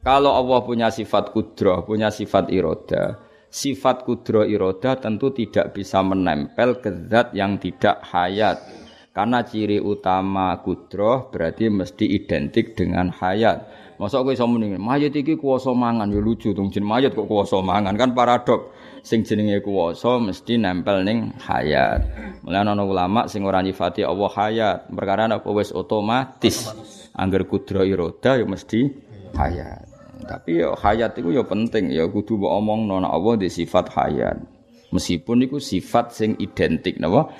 [0.00, 3.20] kalau Allah punya sifat kudroh, punya sifat iroda,
[3.52, 8.62] sifat kudroh iroda tentu tidak bisa menempel ke zat yang tidak hayat.
[9.10, 13.66] Karena ciri utama kudroh berarti mesti identik dengan hayat.
[13.98, 17.26] Masa kowe iso muni mayit iki kuwasa mangan ya lucu dong jeneng mayit kok
[17.60, 18.70] mangan kan paradok.
[19.02, 22.06] Sing jenenge kuwasa mesti nempel ning hayat.
[22.46, 26.70] Mulane ana ulama sing ora nyifati Allah hayat, perkara apa wis otomatis.
[27.10, 28.94] Angger kudro iroda ya mesti
[29.34, 29.90] hayat.
[30.22, 34.59] Tapi ya hayat itu ya penting ya kudu mbok omongno nek Allah di sifat hayat.
[34.90, 37.30] Meskipun itu sifat sing identik napa?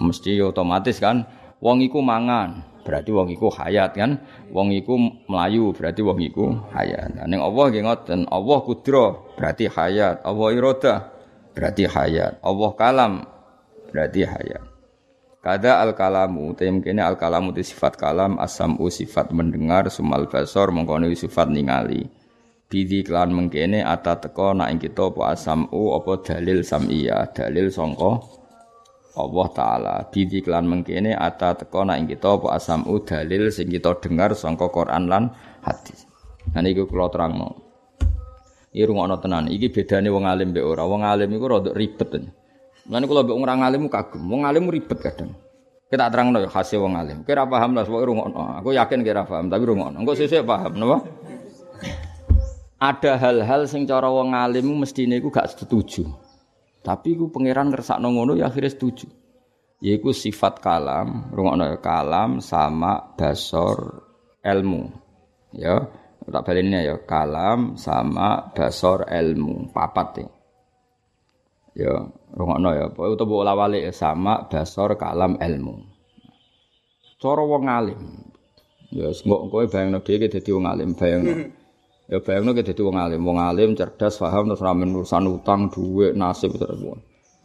[0.00, 1.24] Mesti otomatis kan
[1.64, 4.20] wong iku mangan, berarti wong iku hayat kan?
[4.52, 6.44] Wong iku melayu berarti wong iku
[6.76, 7.16] hayat.
[7.16, 10.20] Nah, ning Allah nggih ngoten Allah kudro berarti hayat.
[10.20, 10.94] Allah irada
[11.56, 12.36] berarti hayat.
[12.44, 13.12] Allah kalam
[13.88, 14.64] berarti hayat.
[15.40, 20.68] Kada al kalamu tem kene al kalamu di sifat kalam asamu sifat mendengar sumal basor
[20.68, 22.19] mengkono sifat ningali
[22.70, 28.22] bidi klan mengkene ata teko nak ing kita apa asamu apa dalil samia dalil sangka
[29.18, 33.98] Allah taala bidi klan mengkene ata teko nak ing kita apa asamu dalil sing kita
[33.98, 35.34] dengar sangka Quran lan
[35.66, 36.06] hadis.
[36.54, 37.58] Nah niku kula terangno.
[38.70, 39.50] Iki rungokno tenan.
[39.50, 40.86] Iki bedane wong alim mbek ora.
[40.86, 42.22] Wong alim iku rada ribet.
[42.86, 44.22] Lan kula mbek wong alim kagum.
[44.30, 45.34] Wong alim ribet kadang.
[45.90, 47.26] Kita terangno ya khase wong alim.
[47.26, 48.62] Kira paham lah pokoke rungokno.
[48.62, 49.98] Aku yakin kira paham tapi rungokno.
[49.98, 51.02] Engko sesuk paham napa?
[52.80, 56.08] Ada hal-hal sing cara wong alim mestine iku gak setuju.
[56.80, 59.04] Tapi ku pangeran ngersakno ngono ya akhirnya setuju.
[59.84, 64.04] Yaiku sifat kalam, rungokno ya, kalam sama basor
[64.40, 64.92] ilmu.
[65.56, 65.92] Ya,
[66.24, 70.28] tak balinnya ya kalam sama basor ilmu, papat ya.
[71.84, 71.94] Ya,
[72.32, 75.84] rungokno ya, pokoke utawa bola wale ya sama basor kalam ilmu.
[77.20, 78.00] Cara wong alim.
[78.88, 81.32] Ya, engko kowe bayangno dhewe dadi wong alim, bayangno.
[82.10, 86.18] Ya bayangno ki dadi wong alim, wong alim cerdas, paham terus ramen urusan utang, dhuwit,
[86.18, 86.82] nasib terus.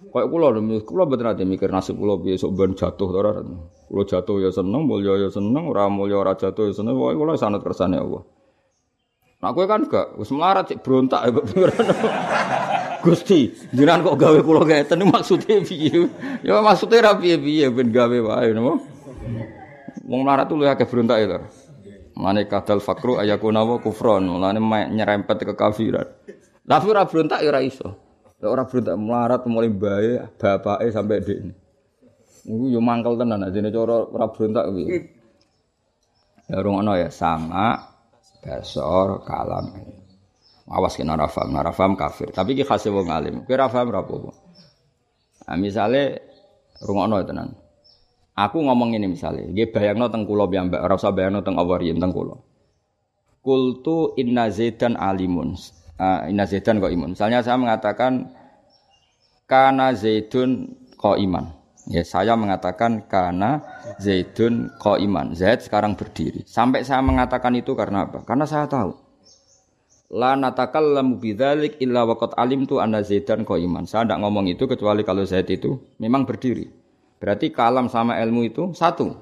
[0.10, 0.47] Kayak kula
[0.82, 3.45] kula mboten ate mikir nasib kula piye sok ben jatuh to ora.
[3.86, 7.34] Kula jatuh ya seneng, mulya ya seneng, ora mulya ora jatuh ya seneng, pokoke kula
[7.38, 8.25] sanad kersane Allah.
[9.45, 11.32] Nah kowe kan gak wis melarat sik brontak ya
[13.06, 16.10] Gusti, jenengan kok gawe kula ngeten maksude piye?
[16.41, 18.82] Ya maksude ra piye-piye ben gawe wae napa.
[20.10, 21.38] Wong melarat tuh lu akeh brontak ya.
[22.15, 24.63] Mane kadal fakru ayakuna wa kufron, mulane
[24.95, 26.08] nyerempet ke kafiran.
[26.63, 27.91] Tapi ora berontak ya iso.
[28.39, 31.39] Ora berontak melarat mulai bae bapake sampai dek.
[32.47, 34.86] Iku yo mangkel tenan ajene cara ora berontak kuwi.
[36.47, 36.62] Ya
[37.04, 37.84] ya sama
[38.39, 39.75] basor kalam.
[40.65, 42.32] Awas kena rafam, rafam kafir.
[42.32, 43.43] Tapi ki khase wong alim.
[43.43, 44.32] Kowe rafam ora apa-apa.
[45.45, 46.01] Nah,
[46.82, 47.64] rungono tenan.
[48.36, 52.04] Aku ngomong ini misalnya, dia bayangno teng kulo mbak, ora usah bayangno teng Allah riyen
[52.04, 52.43] teng kulo.
[53.39, 55.56] Kultu inna zaidan alimun.
[55.95, 57.15] Uh, inna zaidan kok imun.
[57.15, 58.36] Misalnya saya mengatakan
[59.48, 61.56] kana zaidun kok iman.
[61.86, 63.62] Ya, saya mengatakan karena
[64.02, 65.38] Zaidun kok iman.
[65.38, 66.41] Zaid sekarang berdiri.
[66.50, 68.26] Sampai saya mengatakan itu karena apa?
[68.26, 68.97] Karena saya tahu.
[70.18, 73.86] La natakallamu bidzalik illa waqad alimtu anna Zaidan iman.
[73.86, 76.85] Saya tidak ngomong itu kecuali kalau Zaid itu memang berdiri.
[77.20, 79.16] Berarti kalam sama ilmu itu satu.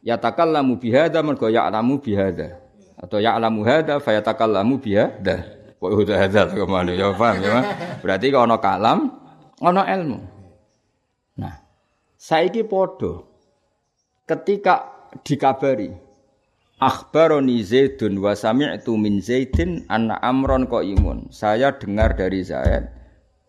[0.00, 2.62] Ya takallamu bihada mergo ya'lamu bihada.
[2.98, 5.44] Atau ya'lamu hada fa yatakallamu bihada.
[5.78, 7.58] Kok udah hada ke mana ya paham ya.
[8.02, 8.98] Berarti kalau ono kalam,
[9.62, 10.18] ono ilmu.
[11.38, 11.54] Nah,
[12.18, 13.26] saiki podo
[14.26, 14.90] ketika
[15.22, 15.94] dikabari
[16.78, 21.26] Akhbaroni Zaidun wa sami'tu min Zaidin anna amron imun.
[21.34, 22.97] Saya dengar dari Zaid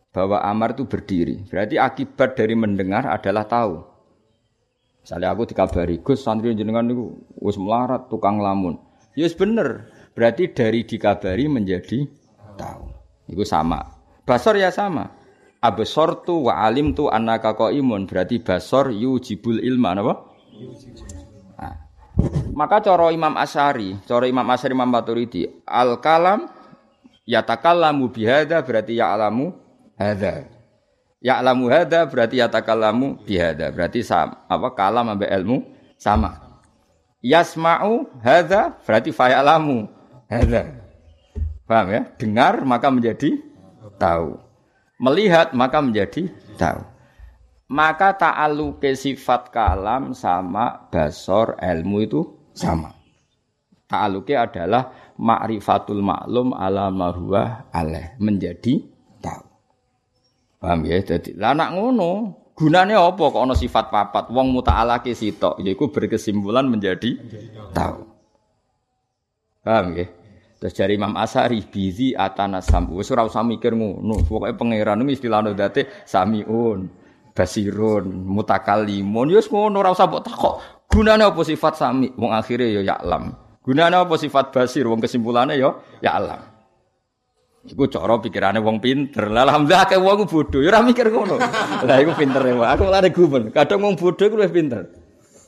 [0.10, 1.46] bahwa amar itu berdiri.
[1.46, 3.86] Berarti akibat dari mendengar adalah tahu.
[5.06, 8.78] Misalnya aku dikabari, Gus santri jenengan itu wis melarat tukang lamun.
[9.18, 9.90] Ya yes, bener.
[10.14, 12.06] Berarti dari dikabari menjadi
[12.60, 12.84] tahu.
[13.30, 13.80] Itu sama.
[14.26, 15.10] Basor ya sama.
[15.60, 20.14] Abesor tu wa alim tu anaka imun berarti basor yujibul ilma apa?
[21.60, 21.76] Nah.
[22.56, 26.48] Maka coro Imam Asyari, coro Imam Asyari Imam Maturidi, al kalam
[27.28, 29.69] yatakallamu bihada berarti ya alamu
[30.00, 30.48] hada.
[31.20, 33.68] Ya alamu hada berarti yatakallamu bihada.
[33.76, 35.68] Berarti sama, apa kalam ambek ilmu
[36.00, 36.40] sama.
[37.20, 39.92] Yasma'u hada berarti fa'alamu
[40.32, 40.80] hada.
[41.68, 42.02] Paham ya?
[42.16, 43.36] Dengar maka menjadi
[44.00, 44.40] tahu.
[44.98, 46.82] Melihat maka menjadi tahu.
[47.70, 52.22] Maka ta'aluke sifat kalam sama basor ilmu itu
[52.56, 52.98] sama.
[53.86, 58.18] Ta'aluke adalah ma'rifatul maklum ala marhuwa alaih.
[58.18, 58.90] Menjadi
[60.60, 61.00] Paham ya?
[61.00, 62.12] Jadi lah nak ngono,
[62.52, 64.28] gunane apa kok ana sifat papat?
[64.36, 67.16] Wong muta'alake sitok, yaiku berkesimpulan menjadi
[67.72, 68.04] tahu.
[69.64, 70.08] Paham ya?
[70.60, 73.00] Terus dari Imam Asari bizi atana samu.
[73.00, 74.28] Wis ora usah mikir ngono.
[74.28, 76.92] Pokoke pangeran iki istilahno date samiun,
[77.32, 79.32] basirun, mutakallimun.
[79.32, 80.56] Yus ngono ora usah mbok takok.
[80.92, 82.12] Gunane apa sifat sami?
[82.12, 83.32] Wong akhire ya ya'lam.
[83.64, 84.84] Gunane apa sifat basir?
[84.84, 85.72] Wong kesimpulane ya
[86.04, 86.49] ya'lam.
[87.68, 89.28] Iku cara pikirane wong pinter.
[89.28, 91.36] Lah alhamdulillah akeh wong bodoh ya ora mikir ngono.
[91.84, 92.56] Lah iku pinter ya.
[92.72, 93.52] Aku lare gumen.
[93.52, 94.88] Kadang wong bodoh iku luwih pinter.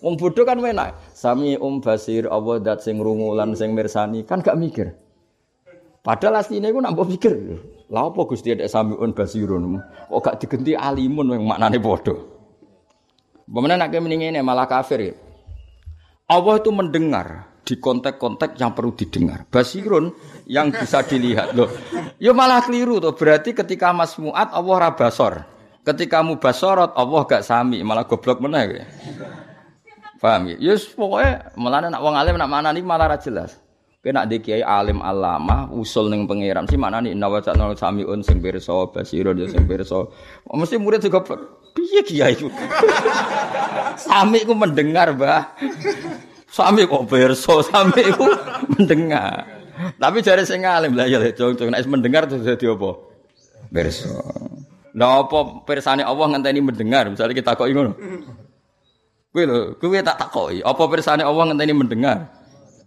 [0.04, 1.16] Wong bodoh kan enak.
[1.16, 4.92] Sami um basir Allah dat sing rungu lan sing mirsani kan gak mikir.
[6.04, 7.34] Padahal asline iku nak mikir.
[7.92, 9.80] Lah apa Gusti ada samiun basirun?
[10.08, 12.16] Kok gak digenti alimun yang maknane padha.
[13.52, 15.14] Bagaimana nak mendingin malah kafir ya.
[16.32, 19.48] Allah itu mendengar di konteks-konteks yang perlu didengar.
[19.48, 20.12] Basirun
[20.44, 21.56] yang bisa dilihat.
[21.56, 21.72] Loh,
[22.20, 23.16] ya malah keliru tuh.
[23.16, 25.48] Berarti ketika Mas Muat Allah rabasor.
[25.82, 28.86] Ketika mu basorot Allah gak sami, malah goblok mana ya.
[30.22, 30.56] Paham ya?
[30.62, 33.58] Yes, pokoknya malah nak wong alim nak mana nih malah ra jelas.
[34.02, 38.42] Kena di kiai alim alama usul neng pangeran si mana nih nawa nol samiun sing
[38.42, 40.06] pirsa basirun ya sing pirsa.
[40.46, 41.26] Mesti murid juga
[41.74, 42.38] piye kiai.
[44.06, 45.58] Sami ku mendengar, Mbah.
[46.52, 48.28] Sami kok berso, sami ku
[48.76, 49.48] mendengar.
[49.96, 52.92] Tapi jare sing alim lah ya cung-cung nek mendengar terus dadi apa?
[53.72, 54.20] Berso.
[54.92, 57.08] Lah apa pirsane Allah ngenteni mendengar?
[57.08, 57.96] Misalnya kita kok ngono.
[59.32, 62.28] Kuwi lho, kuwi tak takoki, apa pirsane Allah ngenteni mendengar?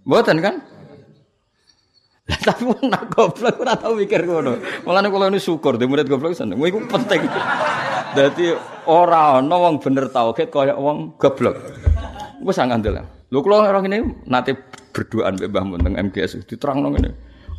[0.05, 0.61] Mboten kan?
[2.25, 4.61] Lah tapi wong nak goblok ora tau mikir ngono.
[4.85, 6.61] Mulane kula ini syukur di murid goblok seneng.
[6.61, 7.25] Iku penting.
[8.13, 8.53] Dadi
[8.89, 11.57] ora ana wong bener tauhid kaya wong goblok.
[12.45, 13.14] Wis ngandel.
[13.35, 13.99] Lho kula orang ini
[14.31, 14.55] nate
[14.95, 17.11] berduaan mbek Mbah Mun MGS diterangno ngene.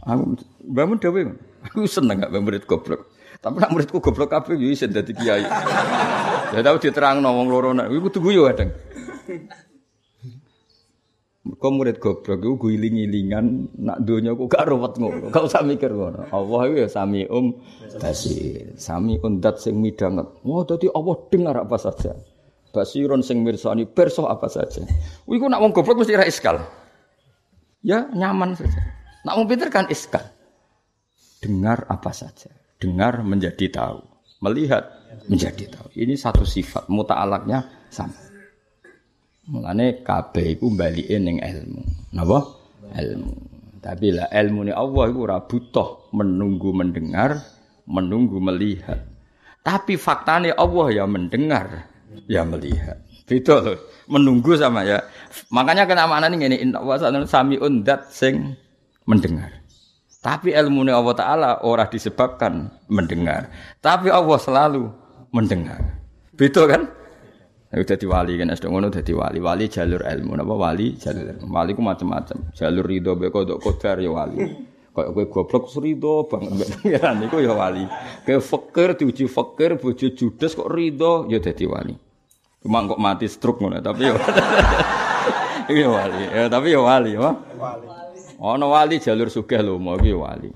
[0.08, 0.40] Aku
[0.72, 1.36] Mbah Mun dhewe
[1.68, 3.12] aku seneng gak murid goblok.
[3.44, 5.44] Tapi nak muridku goblok kabeh yo isin dadi kiai.
[6.56, 8.72] Ya tau diterangno wong loro nek kudu guyu kadang.
[11.46, 15.28] Kok murid goblok iku guling-gilingan nak donya kok gak ruwet ngono.
[15.28, 16.32] Gak usah mikir ngono.
[16.32, 17.52] Allah iku ya sami um
[18.00, 18.80] basir.
[18.80, 20.32] Sami undat sing midanget.
[20.48, 22.16] Wah dadi Allah dengar apa saja.
[22.76, 24.84] Basiron sing mirsani perso apa saja.
[25.24, 26.60] Iku nak wong goblok mesti ra iskal.
[27.80, 28.84] Ya nyaman saja.
[29.24, 30.28] Nak wong pinter kan iskal.
[31.40, 32.52] Dengar apa saja.
[32.76, 34.04] Dengar menjadi tahu.
[34.44, 34.92] Melihat
[35.32, 35.96] menjadi tahu.
[35.96, 38.20] Ini satu sifat muta'alaknya sama.
[39.48, 42.12] Mulane kabeh iku balike ning ilmu.
[42.12, 42.44] Napa?
[42.92, 43.32] Ilmu.
[43.80, 47.38] Tapi lah ilmu ni Allah iku ora butuh menunggu mendengar,
[47.86, 49.06] menunggu melihat.
[49.62, 51.90] Tapi faktanya Allah ya mendengar,
[52.30, 53.02] ya melihat.
[53.26, 53.78] Beda loh.
[54.06, 55.02] Menunggu sama ya.
[55.50, 58.54] Makanya kena nih ini inna wa sami undat sing
[59.10, 59.66] mendengar.
[60.22, 63.50] Tapi ilmu Allah Ta'ala orang disebabkan mendengar.
[63.82, 64.90] Tapi Allah selalu
[65.30, 66.02] mendengar.
[66.34, 66.90] Beda kan?
[67.76, 69.38] Udah di wali kan, sudah ngono di wali.
[69.44, 71.46] Wali jalur ilmu, apa wali jalur ilmu.
[71.52, 72.56] Wali ku macam-macam.
[72.56, 74.40] Jalur ridho beko kodar ya wali.
[74.96, 77.84] Kayak gue goblok ridho banget mbek pangeran iku ya wali.
[78.24, 81.96] Kayak fakir diuji fakir bojo judes kok ridho ya dadi wali.
[82.64, 84.16] Cuma kok mati stroke ngono, tapi yo.
[85.66, 86.22] Iya wali.
[86.30, 87.34] Ya tapi yo wali, ya.
[87.58, 87.88] Wali.
[88.38, 90.54] Ono wali jalur sugih lho, mau iki wali.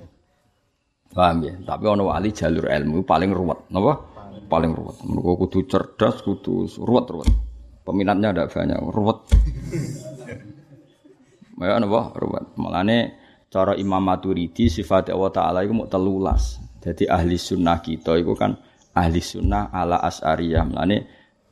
[1.09, 1.53] Paham ya?
[1.65, 4.05] Tapi ono wali jalur ilmu paling ruwet, napa?
[4.45, 5.01] Paling ruwet.
[5.09, 7.29] Mergo kudu cerdas, kudu ruwet-ruwet.
[7.81, 9.19] Peminatnya ada banyak, ruwet.
[11.59, 12.15] Ya napa?
[12.15, 12.55] Ruwet.
[12.55, 13.19] Mulane
[13.49, 16.61] cara Imam Maturidi sifat Allah Taala iku mau telulas.
[16.79, 18.55] Jadi ahli sunnah kita itu kan
[18.95, 20.63] ahli sunnah ala as'ariyah.
[20.69, 20.97] Mulane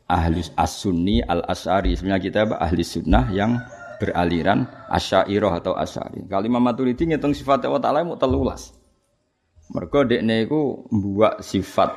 [0.07, 1.97] ahli as-sunni al-as'ari.
[1.97, 3.59] Sebenarnya kita ahli sunnah yang
[3.97, 6.23] beraliran asyairah atau asyari.
[6.29, 8.71] Kalau Imam Maturidi ngitung sifat Allah Ta'ala mau telulas.
[9.73, 11.91] Mergo dekne iku mbuak sifat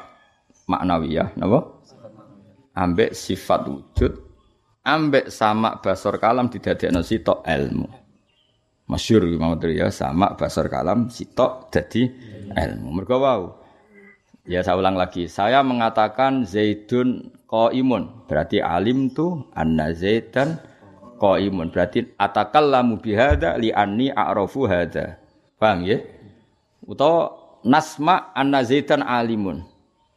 [0.66, 1.78] maknawiyah, napa?
[2.74, 4.12] Ambek sifat wujud,
[4.82, 7.99] ambek sama basor kalam didadekno sitok ilmu.
[8.91, 12.11] Masyur mau ya sama basor kalam sitok jadi
[12.51, 12.91] ilmu.
[12.91, 13.43] Mergo wau.
[14.43, 20.59] Ya saya ulang lagi, saya mengatakan Zaidun qaimun, berarti alim tu anna Zaidan
[21.22, 21.70] qaimun.
[21.70, 25.22] Berarti atakallamu bihada li anni a'rafu hada.
[25.55, 26.03] Paham ya?
[26.82, 27.30] Utawa
[27.62, 29.62] nasma anna Zaidan alimun.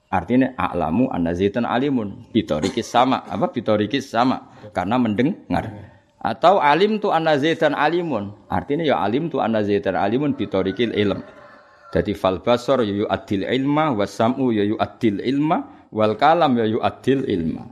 [0.10, 2.34] Artinya a'lamu anna Zaidan alimun.
[2.34, 3.22] Bitorikis sama.
[3.30, 4.50] Apa bitorikis sama?
[4.74, 5.93] Karena mendengar.
[6.24, 8.32] Atau alim tu anna Zaidan alimun.
[8.48, 11.20] Artinya ya alim tu anna Zaidan alimun bitorikil ilm.
[11.92, 16.66] Jadi fal basar ya yu adil ilma wasamu ya yu adil ilma wal kalam ya
[16.66, 17.68] yu adil ilma.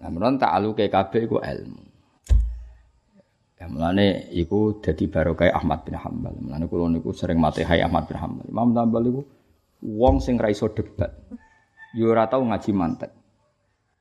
[0.00, 1.80] Nah, menurut ta'aluke kabeh iku ilmu.
[3.60, 6.34] Ya mulane iku dadi barokah Ahmad bin Hambal.
[6.40, 8.44] Mulane kula niku sering matehai Ahmad bin Hambal.
[8.50, 9.22] Imam Hambal iku
[9.84, 11.12] wong sing ra iso debat.
[11.94, 13.12] Yo ora tau ngaji mantek.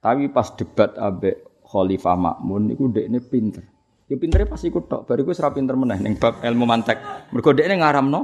[0.02, 3.65] Tapi pas debat abe Khalifah Makmun iku ndekne pinter.
[4.05, 7.01] Ya pintere pas iku tok, bariku wis ra pinter meneh ning bab ilmu mantek.
[7.34, 8.19] Mergo ndekne ngaramno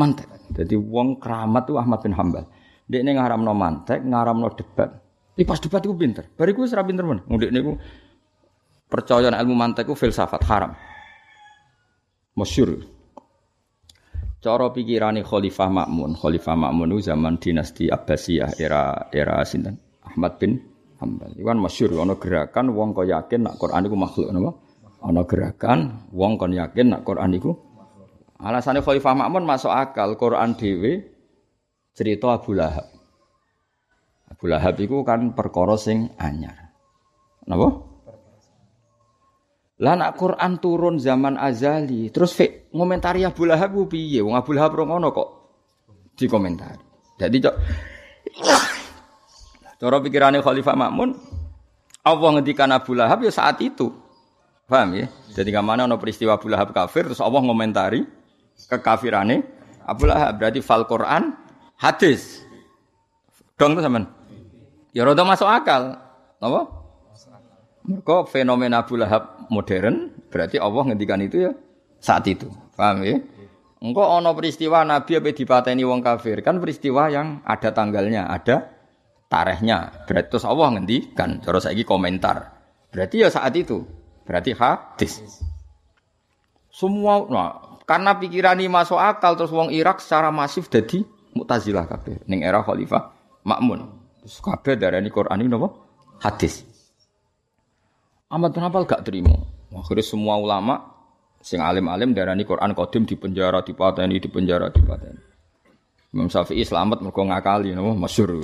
[0.00, 0.48] mantek.
[0.56, 2.48] Jadi wong keramat tuh Ahmad bin Hambal.
[2.88, 4.96] Ndekne ngaramno mantek, ngaramno debat.
[5.36, 6.24] Iki pas debat iku pinter.
[6.32, 7.20] Bariku wis ra pinter meneh.
[7.28, 7.72] Ndekne iku
[8.88, 10.72] percaya ilmu mantek ku filsafat haram.
[12.32, 12.80] Masyur.
[14.40, 19.76] Cara pikirane Khalifah Makmun, Khalifah Makmun itu zaman dinasti Abbasiyah era era sinten?
[20.00, 20.69] Ahmad bin
[21.00, 21.32] Hambal.
[21.40, 24.50] Iwan masyur ana gerakan wong kok yakin nak Quran iku makhluk napa?
[25.00, 25.78] Ana gerakan
[26.12, 27.56] wong kon yakin nak Quran iku
[28.40, 31.04] Alasannya Khalifah Makmun masuk akal Quran dhewe
[31.92, 32.88] cerita Abu Lahab.
[34.32, 36.72] Abu Lahab itu kan perkara sing anyar.
[37.44, 37.68] Napa?
[39.80, 44.24] Lah nak Quran turun zaman azali, terus fik ngomentari Abu Lahab piye?
[44.24, 45.28] Wong Abu Lahab ngono kok
[46.16, 46.84] dikomentari.
[47.20, 47.56] Jadi cok
[49.80, 51.16] Cara pikirannya Khalifah Makmun,
[52.04, 53.88] Allah ngendikan Abu Lahab ya saat itu.
[54.68, 55.08] Paham ya?
[55.32, 58.04] Jadi ke mana ada peristiwa Abu Lahab kafir, terus Allah ngomentari
[58.68, 59.40] kekafirannya
[59.88, 60.36] Abu Lahab.
[60.36, 61.32] Berarti fal Quran
[61.80, 62.44] hadis.
[63.56, 64.04] Dong tuh zaman.
[64.92, 65.96] Ya rada masuk akal.
[66.44, 66.60] Apa?
[67.88, 71.52] Mereka fenomena Abu Lahab modern, berarti Allah ngendikan itu ya
[72.04, 72.52] saat itu.
[72.76, 73.16] Paham ya?
[73.80, 78.79] Engkau ono peristiwa Nabi apa dipateni wong kafir kan peristiwa yang ada tanggalnya, ada
[79.30, 80.04] tarikhnya.
[80.04, 82.50] Berarti terus Allah ngendikan, cara saiki komentar.
[82.90, 83.86] Berarti ya saat itu.
[84.26, 85.40] Berarti hadis.
[86.70, 87.50] Semua nah,
[87.86, 91.02] karena pikiran ini masuk akal terus wong Irak secara masif jadi
[91.34, 93.10] Mu'tazilah kabeh ning era Khalifah
[93.46, 93.80] Makmun.
[94.22, 95.72] Terus kabeh darani Quran ini napa?
[96.20, 96.62] Hadis.
[98.30, 99.34] Ahmad bin Hanbal gak terima.
[99.74, 100.78] Akhirnya semua ulama
[101.40, 104.82] sing alim-alim darani Quran qadim di penjara, di pateni, di penjara, di.
[106.10, 108.42] Imam Syafi'i selamat mergo ngakali napa masyhur.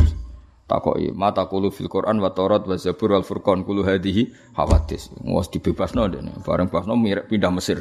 [0.67, 5.15] Takoki mata kulu fil Quran wa Taurat wa Zabur wal Furqan kulu hadhihi hawadis.
[5.23, 6.35] Wes dibebasno dene.
[6.43, 6.99] Bareng bebasno
[7.31, 7.79] pindah Mesir.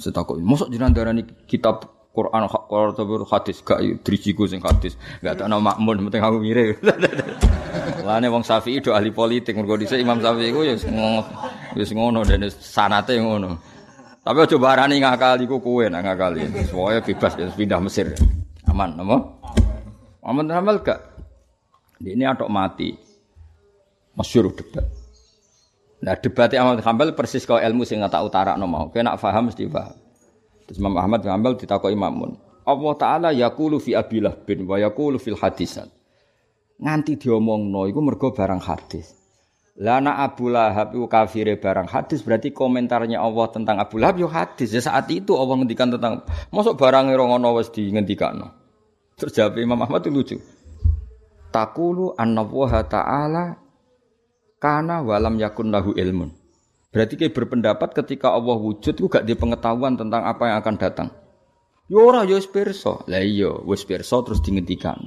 [0.00, 4.96] Setakoki mosok jenengan darani kitab Quran Quran Zabur hadis gak drijiku sing hadis.
[5.20, 6.80] Gak nama makmun penting aku mirip.
[8.08, 10.72] Lane wong Syafi'i do ahli politik mergo dhisik Imam Syafi'i ku ya
[11.76, 13.60] wis ngono dene sanate ngono.
[14.24, 16.48] Tapi aja barani ngakali ku kowe nak ngakali.
[16.72, 18.16] Pokoke bebas pindah Mesir.
[18.70, 19.16] Aman, apa?
[20.22, 21.09] Aman Hamal gak?
[22.00, 22.96] Ini atok mati.
[24.16, 24.84] Masyur debat.
[26.00, 28.88] Nah debatnya Ahmad Hambal persis kau ilmu sing tak utara no mau.
[28.88, 29.94] Kena faham mesti paham.
[30.64, 32.40] Terus Imam Ahmad Hambal ditakoi Imamun.
[32.64, 36.00] Allah Taala yakulu fi abilah bin wa yakulu fil hadisat
[36.80, 39.20] nganti diomongno iku mergo barang hadis.
[39.80, 44.76] Lana Abu Lahab itu kafire barang hadis berarti komentarnya Allah tentang Abu Lahab yo hadis.
[44.76, 48.48] Ya saat itu Allah ngendikan tentang masuk barang ora ngono di ngendikano.
[49.16, 50.36] Terus jawab Imam Ahmad itu lucu.
[51.50, 52.46] Takulu anna
[52.86, 53.44] ta'ala
[54.62, 56.30] kana walam yakun lahu ilmun.
[56.90, 61.08] Berarti kayak berpendapat ketika Allah wujud itu gak di pengetahuan tentang apa yang akan datang.
[61.90, 63.02] Yo ora yo pirsa.
[63.06, 64.98] Lah iya wis pirsa terus dingendikan.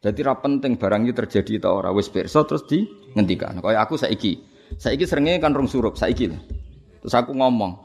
[0.00, 3.60] Jadi ra penting barang itu terjadi ta ora wis pirsa terus di ngendikan.
[3.60, 4.40] Kaya aku saiki.
[4.80, 6.32] Saiki serenge kan rong surup saiki.
[7.00, 7.80] Terus aku ngomong,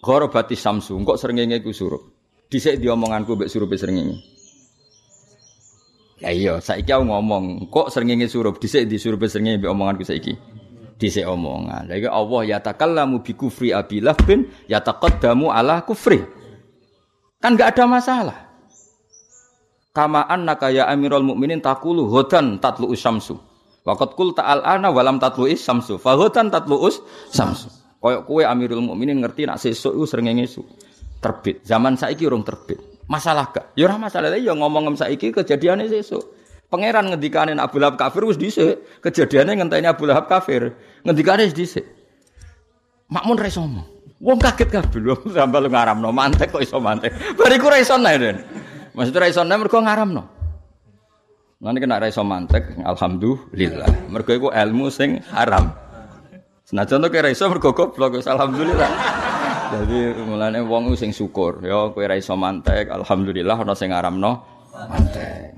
[0.00, 2.00] "Gharabati samsu, kok srengenge ku surup."
[2.48, 4.39] Dhisik diomonganku mbek surupe srengenge.
[6.20, 10.36] Ya iya, saiki aku ngomong, kok srengenge surup, dhisik di surupe srengenge mbek omonganku saiki.
[11.00, 11.88] Dhisik omongan.
[11.88, 16.20] Lha Allah ya takallamu bi kufri abilah bin ya taqaddamu ala kufri.
[17.40, 18.38] Kan enggak ada masalah.
[19.96, 23.40] Kama annaka ya Amirul Mukminin takulu hodan tatlu usamsu.
[23.80, 25.96] Waqat kul ta'al ana walam tatlu is samsu.
[25.96, 27.00] Fa hodan tatlu us
[27.32, 27.72] samsu.
[27.96, 30.60] Koyok kue Amirul Mukminin ngerti nak sesuk iku srengenge su.
[31.16, 31.64] Terbit.
[31.64, 32.89] Zaman saiki urung terbit.
[33.10, 33.74] Masalah gak?
[33.74, 36.22] Ya ora masalah ya ngomong saiki kejadiane sesuk.
[36.70, 39.02] Pangeran ngendikane Abu Lahab kafir wis dhisik.
[39.02, 40.78] Kejadiane ngenteni Abu Lahab kafir.
[41.02, 41.82] Ngendikane wis dhisik.
[43.10, 43.50] Makmun ra.
[44.20, 47.10] Wong kaget kabeh lho sampe lu ngaramno mantek kok iso mantek.
[47.34, 48.14] Bariku ra iso nae.
[48.94, 50.22] Maksud ra iso nae mergo ngaramno.
[51.60, 54.08] Nanti kena ra mantek, alhamdulillah.
[54.08, 55.72] Mergo iku ilmu sing haram.
[56.64, 58.88] Senajan to kira iso mergo goblok, alhamdulillah.
[59.70, 64.32] Jadi mulane wong sing syukur, ya kowe ra iso mantek, alhamdulillah ana sing ngaramno
[64.74, 65.54] mantek.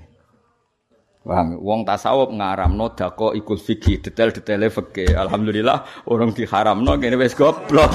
[1.23, 1.55] Paham?
[1.63, 5.15] Wong tasawuf ngaramno dako ikut fikih, detail-detaile fikih.
[5.15, 7.95] Alhamdulillah orang diharamno kene wis goblok.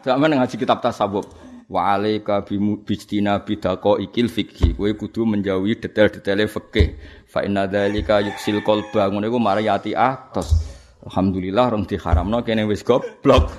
[0.00, 1.28] Zaman ngaji kitab tasawuf.
[1.68, 2.40] Wa alaika
[2.88, 4.80] bijtina bidako ikil fikih.
[4.80, 6.96] Kowe kudu menjauhi detail-detaile fikih.
[7.28, 9.12] Fa inna dzalika yuksil qalba.
[9.12, 10.56] Ngono iku mariyati atos.
[11.04, 13.52] Alhamdulillah orang diharamno kene wis goblok.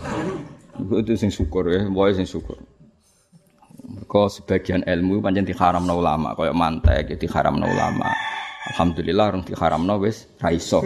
[0.80, 2.60] Itu sing syukur ya, wae sing syukur.
[3.86, 8.10] Mergo sebagian ilmu pancen diharamno ulama, kaya mantek ya diharamno ulama.
[8.74, 10.82] Alhamdulillah orang diharamno wis ra iso.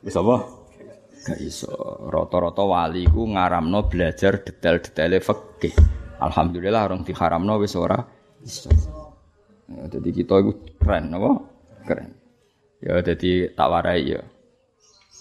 [0.00, 0.36] Wis apa?
[1.28, 1.68] Gak iso.
[2.08, 5.76] Rata-rata wali ku ngaramno belajar detail-detaile fikih.
[6.24, 8.00] Alhamdulillah orang diharamno wis ora
[8.40, 8.72] iso.
[9.68, 11.30] Ya, jadi kita itu keren, apa?
[11.84, 12.16] Keren.
[12.80, 14.24] Ya, jadi tak warai ya.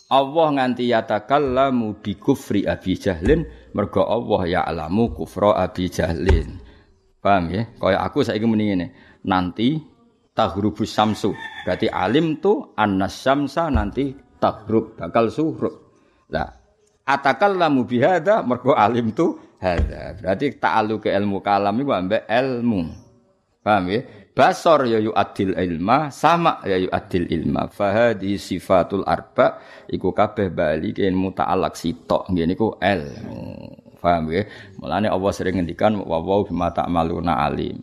[0.07, 3.43] Allah nganti yatakallamu bi kufri Abi Jahlin
[3.77, 6.57] mergo Allah ya alamu kufra Abi Jahlin.
[7.21, 7.69] Paham ya?
[7.77, 8.87] Kaya aku saiki muni ngene.
[9.21, 9.77] Nanti
[10.33, 11.37] taghrubu samsu.
[11.61, 15.75] Berarti alim tu annas syamsa nanti taghrub bakal suhruk.
[16.33, 16.49] Lah
[17.05, 20.17] atakallamu bihada mergo alim tu hada.
[20.17, 22.81] Berarti ta'alu ke ilmu kalam iku ambek ilmu.
[23.61, 24.01] Paham ya?
[24.37, 27.65] Basor ya adil ilma, sama ya adil ilma.
[27.73, 29.57] Fahadi sifatul arba
[29.89, 32.29] iku kabeh bali ke ilmu ta'alak sitok.
[32.29, 33.41] Ngene iku ilmu.
[33.97, 34.45] Paham ya?
[34.77, 37.81] Mulane Allah sering ngendikan wa wa bima ta'maluna alim.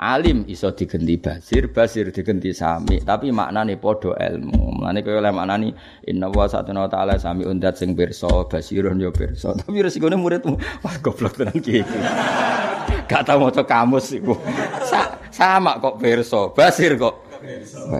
[0.00, 4.80] Alim iso digenti basir, basir digenti sami, tapi maknane padha ilmu.
[4.80, 5.76] Mulane kaya oleh maknani
[6.08, 9.52] inna wa satuna ta'ala sami undat sing pirsa, basirun yo pirsa.
[9.60, 11.84] Tapi resikone muridmu, wah goblok tenan ki.
[13.12, 14.40] Gak tau maca kamus iku.
[14.88, 17.20] Sa sama kok pirsa, basir kok.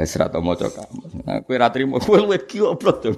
[0.01, 1.21] Wis ra tau maca kamus.
[1.21, 3.13] Nah, kowe ra trimo, kowe luwih goblok to.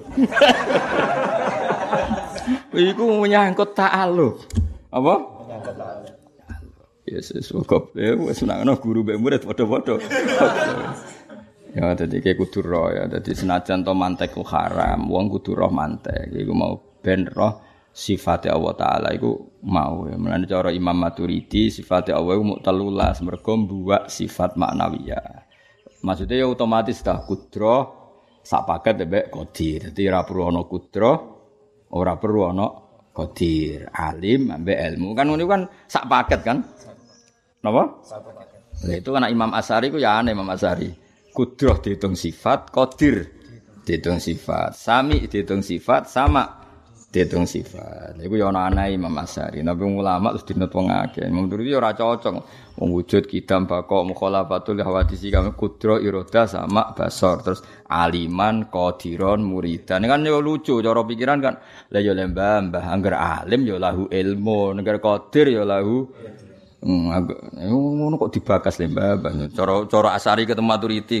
[2.75, 4.43] Iku menyangkut ta'aluk.
[4.91, 5.15] Apa?
[7.13, 10.01] Yesus kok ya wis nangno guru mbek murid padha-padha.
[11.77, 15.69] ya dadi kayak kudu roh ya dadi senajan to mantek ku haram, wong kudu roh
[15.69, 16.33] mantek.
[16.33, 16.73] Iku mau
[17.05, 17.61] ben roh
[17.93, 20.17] sifate Allah taala iku mau ya.
[20.17, 25.45] Mulane cara Imam Maturidi sifate Allah iku telulas mergo mbuwak sifat maknawiyah.
[26.03, 28.03] Maksudnya ya otomatis dah kudro
[28.43, 29.79] sak paket mbek qadir.
[29.93, 31.11] Dadi ora perlu ana kudro,
[31.95, 32.67] ora perlu ana
[33.13, 33.87] qadir.
[33.93, 36.57] Alim ambek ilmu kan ngono kan sak paket kan.
[37.63, 37.83] Napa?
[38.83, 40.91] Nah, itu kan Imam Asari ku ya aneh Imam Asari.
[41.31, 43.25] Kudroh dihitung sifat, kodir
[43.87, 46.61] dihitung sifat, sami dihitung sifat, sama
[47.07, 48.19] dihitung sifat.
[48.19, 49.63] Iku ya ana aneh Imam Asari.
[49.63, 51.23] Nabi ulama terus dinut wong akeh.
[51.23, 52.35] Imam Turidi ora cocok.
[52.73, 60.03] Wong wujud kidam bako mukhalafatul hawadisi kami kudroh iroda sama basor terus aliman qadiron muridan.
[60.03, 61.55] Ini kan yo lucu cara pikiran kan.
[61.95, 66.11] Lah yo lembah mbah angger alim yo lahu ilmu, angger qadir yo lahu
[66.83, 69.49] ngono kok dibakas le Mbah.
[69.55, 71.19] Cara cara Asari ketemu Maturiti.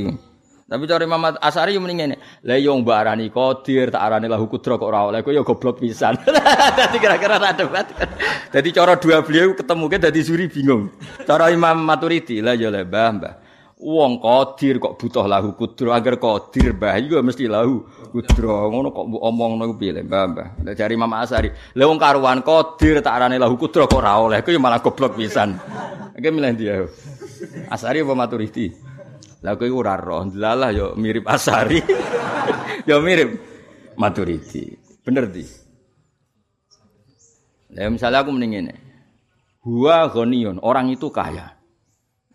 [0.63, 2.15] Tapi cara Imam Asari mending ngene.
[2.47, 5.19] Lah yo mbak arani Qadir, tak arani lahu kudra kok ora oleh.
[5.21, 6.17] Kok yo goblok pisan.
[6.79, 7.85] Dadi kira-kira tak debat.
[8.49, 10.89] Dadi cara dua beliau ketemu ke dadi suri bingung.
[11.27, 13.33] Cara Imam Maturiti lah yo le Mbah, Mbah.
[13.83, 17.83] Wong Qadir kok butuh lahu kudra agar Qadir Mbah iku mesti lahu
[18.15, 18.71] kudra.
[18.71, 20.47] Ngono kok mbok omongno ku piye Mbah, Mbah.
[20.71, 24.55] Jari Imam Asari, "Lah wong karuan Qadir tak arane lahu kudra kok ora oleh." Yo
[24.55, 25.59] malah goblok pisan.
[26.15, 26.87] Iki milih dia.
[27.67, 28.71] Asari apa Maturidi?
[29.43, 31.83] Lah kowe ora roh, delalah yo mirip Asari.
[32.89, 33.35] yo mirip
[33.99, 34.79] Maturidi.
[35.03, 35.43] Bener di.
[37.75, 38.75] Lah misalnya aku mending ngene.
[39.67, 41.62] Huwa ghaniyun, orang itu kaya.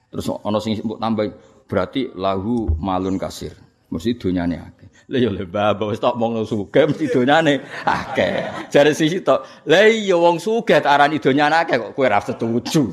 [0.09, 1.27] Terus ana sing mbok tambah
[1.69, 3.53] berarti lahu malun kasir.
[3.89, 4.89] Mesti donyane akeh.
[5.09, 8.69] Lah ya lebah wis tok wong sugih mesti donyane akeh.
[8.69, 12.93] Jare sisi tok, lah iya wong sugih tak arani donyane akeh kok kowe ora setuju.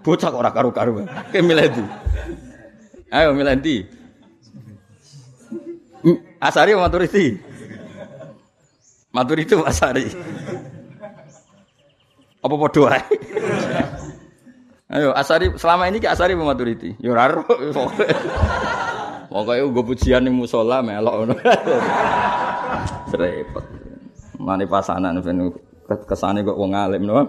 [0.00, 1.04] Bocah kok ora karo-karo.
[1.04, 1.84] Kowe milih ndi?
[3.12, 3.76] Ayo milih ndi?
[6.40, 7.24] Asari apa Maturiti?
[9.12, 10.04] Maturiti Asari.
[12.44, 13.00] Apa padha wae?
[14.94, 16.94] Ayo Asari selama ini ke Asari apa Maturiti?
[17.02, 17.42] Yo ora ro.
[19.34, 21.34] Pokoke nggo pujian ning musala melok ngono.
[23.18, 23.64] Repot.
[24.38, 25.50] Mane pasanan ben
[26.06, 27.26] kesane kok wong alim no.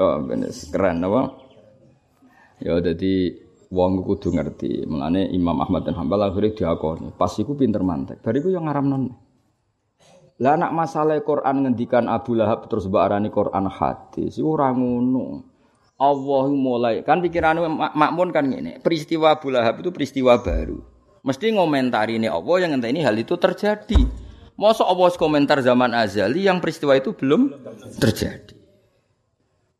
[0.00, 1.36] Oh ben keren apa?
[2.64, 3.36] Ya jadi
[3.68, 4.88] wong kudu ngerti.
[4.88, 7.12] Mulane Imam Ahmad dan Hambal akhirnya diakoni.
[7.12, 8.24] Pas iku pinter mantek.
[8.24, 9.12] Bariku yang ngaramnon.
[10.40, 15.49] Lah anak masalah Quran ngendikan Abu Lahab terus arani Quran hadis iku ora ngono.
[16.00, 17.60] Allah mulai kan pikiran
[17.92, 20.80] makmun kan gini peristiwa Abu Lahab itu peristiwa baru.
[21.20, 24.08] Mesti ngomentari ini Allah yang ini hal itu terjadi.
[24.56, 27.52] Masa Allah komentar zaman azali yang peristiwa itu belum
[28.00, 28.56] terjadi.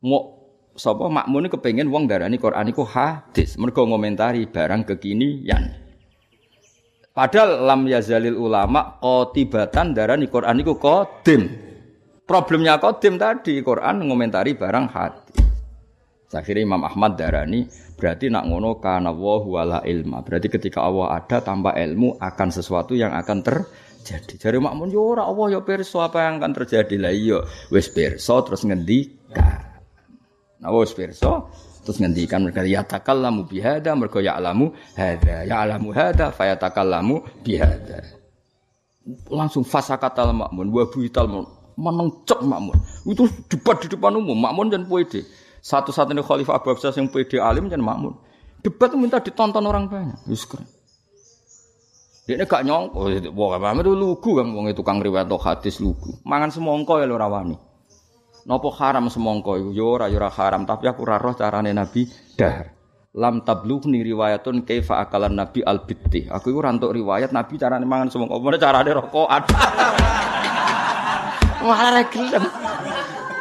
[0.05, 0.45] Mau
[0.77, 3.57] sapa makmun kepengen wong darani Quran iku hadis.
[3.57, 5.89] Mergo ngomentari barang kekinian
[7.11, 11.49] Padahal lam yazalil ulama qotibatan darani Quran iku qadim.
[12.29, 15.40] Problemnya qadim tadi Quran ngomentari barang hati.
[16.31, 17.67] Akhirnya Imam Ahmad darani
[17.99, 20.23] berarti nak ngono kana wa wala ilma.
[20.23, 24.39] Berarti ketika Allah ada tanpa ilmu akan sesuatu yang akan terjadi.
[24.39, 27.43] Jari makmun yo ora Allah yo pirsa apa yang akan terjadi lah iya
[27.75, 29.83] wis pirsa terus ngendikan.
[30.63, 31.51] Nah wis pirsa
[31.81, 37.25] Terus ngendikan mereka ya takallamu bihada mereka ya alamu hada ya alamu hada faya takallamu
[37.41, 38.05] bihada.
[39.33, 41.49] Langsung fasakatal makmun wa buital
[41.81, 42.77] menengcek makmun.
[43.09, 45.25] Itu debat di depan umum makmun dan pede.
[45.61, 48.17] Satu-satunya khalifah Abu Abbas yang pede alim dan makmun.
[48.61, 50.21] Debat minta ditonton orang banyak.
[50.29, 50.69] Yus keren.
[52.29, 56.15] Dia gak nyongko, wah apa itu lugu kan, wong itu kang riwayat hadis lugu.
[56.23, 57.59] Mangan semongko ya lo rawani.
[58.47, 62.07] Nopo haram semongko iku yo ora yo ora haram, tapi aku ora roh carane Nabi
[62.39, 62.71] dahar.
[63.19, 66.31] Lam tablughni riwayatun kaifa akalan Nabi al bitti.
[66.31, 68.39] Aku iku ora riwayat Nabi carane mangan semongko.
[68.39, 69.43] Mana carane rokokan.
[71.67, 72.45] Malah gelem.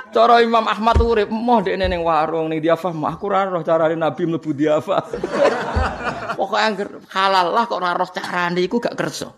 [0.09, 4.25] Cara Imam Ahmad urip moh dekne ning warung ning diafah aku ora roh carane Nabi
[4.25, 5.03] mlebu diafah.
[6.37, 9.29] Pokoke angger halal lah kok ora roh carane iku gak kersa.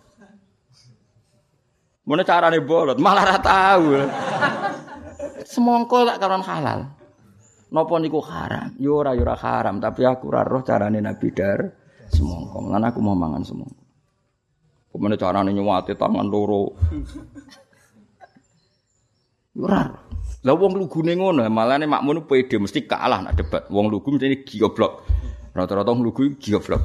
[2.07, 3.85] Mana carane bolot malah ora tahu.
[5.51, 6.87] Semongko tak karon halal.
[7.71, 8.75] Napa niku haram?
[8.79, 11.59] Yo ora yo ora haram, tapi aku ora roh carane Nabi dar
[12.11, 12.67] semongko.
[12.67, 13.83] Lan aku mau mangan semongko.
[14.91, 16.75] Ke mana carane nyuwati tangan loro?
[19.51, 20.10] Ora.
[20.41, 23.69] Lah wong lugune ngono, malane makmun pede mesti kalah nak debat.
[23.69, 25.05] Wong lugu mesti goblok.
[25.53, 26.81] Rata-rata wong lugu goblok.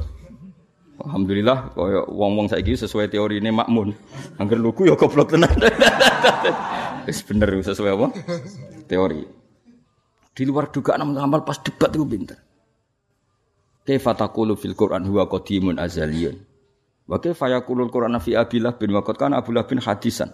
[0.97, 3.93] Alhamdulillah kaya wong-wong saiki sesuai teori ini makmun.
[4.37, 5.49] Angger lugu ya goblok tenan.
[7.09, 8.07] Wis bener sesuai apa?
[8.85, 9.21] Teori.
[10.37, 12.37] Di luar dugaan amal pas debat itu pinter.
[13.87, 16.37] Kaifa taqulu fil Qur'an huwa qadimun azaliyun.
[17.09, 20.29] Wa kaifa yaqulu Qur'an fi Abillah bin Waqad kan Abdullah bin hadisan.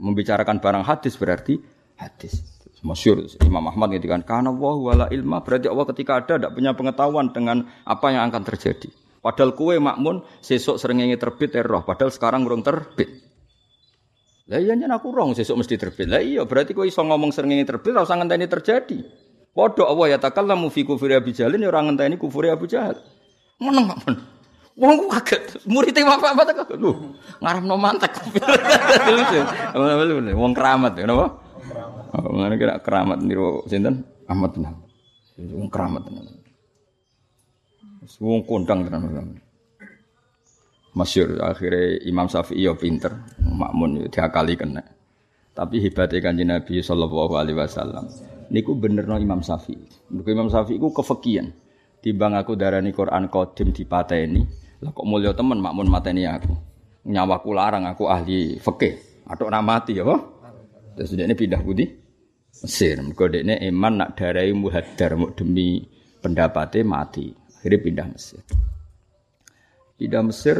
[0.00, 1.60] Membicarakan barang hadis berarti
[1.96, 2.44] hadis.
[2.84, 7.32] Masyur Imam Ahmad ngendikan kana wa wala ilma berarti Allah ketika ada tidak punya pengetahuan
[7.34, 8.92] dengan apa yang akan terjadi.
[9.24, 13.10] Padahal kue makmun sesuk srengenge terbit roh, padahal sekarang urung terbit.
[14.46, 16.06] Lah iya nyen aku rong sesuk mesti terbit.
[16.06, 18.98] Lah iya berarti kowe iso ngomong srengenge terbit ora usah ngenteni terjadi.
[19.50, 23.02] Padha Allah ya takallamu fi kufri Abi Jalin ya ora ngenteni kufur Abu Jahal.
[23.58, 24.14] Meneng men.
[24.76, 27.16] Wong kaget, murid apa apa tak lho.
[27.40, 28.12] Ngaramno mantek.
[30.36, 31.16] Wong keramat napa?
[31.16, 31.45] Oh,
[32.14, 34.06] ngene kira keramat niru sinten?
[34.26, 34.66] Ahmad bin
[35.36, 36.26] Wong keramat tenan.
[38.22, 39.36] Wong kondang tenan.
[40.96, 43.12] Masyur akhirnya Imam Syafi'i ya pinter,
[43.44, 44.80] makmun ya diakali kena.
[45.52, 48.08] Tapi hebatnya kanji Nabi Sallallahu Alaihi Wasallam.
[48.48, 50.08] Niku bener no Imam Syafi'i.
[50.08, 51.52] Mereka Imam Syafi'i ku kefakian.
[52.00, 53.84] Timbang aku darani Quran kodim di
[54.24, 54.40] ini.
[54.80, 56.52] Lah kok mulia temen makmun mateni aku.
[57.08, 59.24] Nyawaku larang aku ahli fikih.
[59.28, 60.06] Atau mati ya
[60.96, 61.92] Terus dia pindah putih
[62.64, 62.96] Mesir.
[63.04, 65.84] Mereka ini iman nak darai muhadar demi
[66.24, 67.28] pendapatnya mati.
[67.60, 68.40] Akhirnya pindah Mesir.
[70.00, 70.56] Pindah Mesir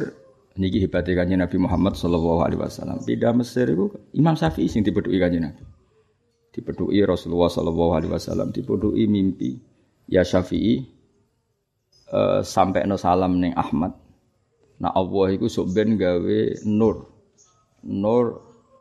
[0.57, 3.05] Niki kanjeng Nabi Muhammad Shallallahu Alaihi Wasallam.
[3.05, 5.65] Pindah Mesir itu Imam Syafi'i sing dipedui kanjeng Nabi.
[6.53, 8.49] Dipedui Rasulullah Shallallahu Alaihi Wasallam.
[8.53, 9.57] Dipedui mimpi
[10.09, 10.81] ya Syafi'i
[12.13, 13.93] uh, sampai no salam neng Ahmad.
[14.81, 17.09] Nah Allah itu soben gawe nur,
[17.85, 18.25] nur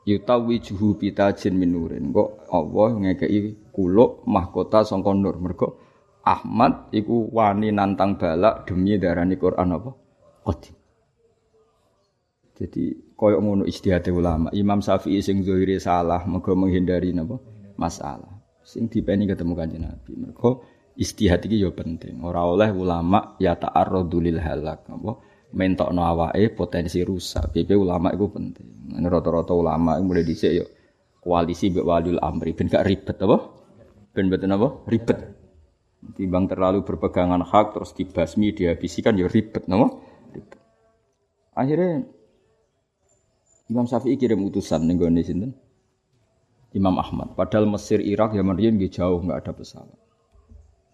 [0.06, 2.14] yutawi juhu jin minurin.
[2.14, 5.36] Kok Allah ngekei kuluk mahkota songkon nur.
[5.41, 5.68] Mereka
[6.26, 9.91] Ahmad iku wani nantang balak demi darani Quran apa?
[10.45, 10.76] Qadim.
[12.56, 12.84] Jadi
[13.20, 14.47] koyok ngono istihad ulama.
[14.56, 17.36] Imam Syafi'i sing zahire salah mergo menghindari napa
[17.76, 18.32] masalah.
[18.64, 20.12] Sing dipeni ketemu Kanjeng Nabi.
[20.16, 20.64] Mergo
[20.95, 22.24] istihad iki ya penting.
[22.24, 25.12] Ora oleh ulama ya ta'arradu lil halak apa
[25.56, 27.56] mentokno awake potensi rusak.
[27.56, 28.68] PP ulama itu penting.
[28.99, 30.66] Ini rata-rata ulama mulai dhisik ya
[31.24, 33.38] koalisi mbek waliul amri ben gak ribet apa?
[34.12, 34.68] Ben mboten apa?
[34.86, 35.20] Ribet.
[36.06, 39.95] Timbang terlalu berpegangan hak terus dibasmi dihabisi kan ya ribet napa?
[40.36, 40.60] Ribet.
[41.56, 42.03] Akhirnya
[43.66, 45.58] Imam Syafi'i kirim utusan ning gone sinten?
[46.76, 47.34] Imam Ahmad.
[47.39, 49.97] Padahal Mesir, Irak, Yaman riyen nggih jauh nggak ada pesawat.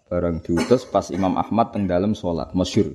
[0.06, 2.94] Barang diutus pas Imam Ahmad teng dalam sholat, masyur.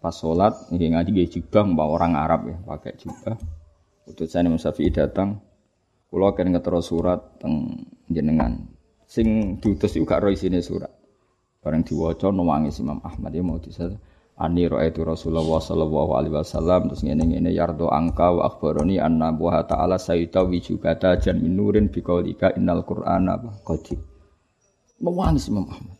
[0.00, 3.36] Pas sholat, ini ngaji gaya jubah, mbak orang Arab ya, pakai jubah.
[4.08, 5.44] Utusan Imam Syafi'i datang,
[6.08, 8.64] kulo akan ngetero surat teng jenengan.
[9.04, 10.88] Sing diutus juga roh sini surat.
[11.60, 14.00] Barang diwaca nangis Imam Ahmad ya mau disal.
[14.40, 20.00] Ani itu Rasulullah sallallahu alaihi wasallam terus ngene-ngene yardo angka wa akhbaroni anna wa ta'ala
[20.00, 23.36] sayyida wijubata jan minurin biqaulika innal qur'ana
[23.68, 24.00] qadim.
[25.04, 25.99] Nangis Imam Ahmad.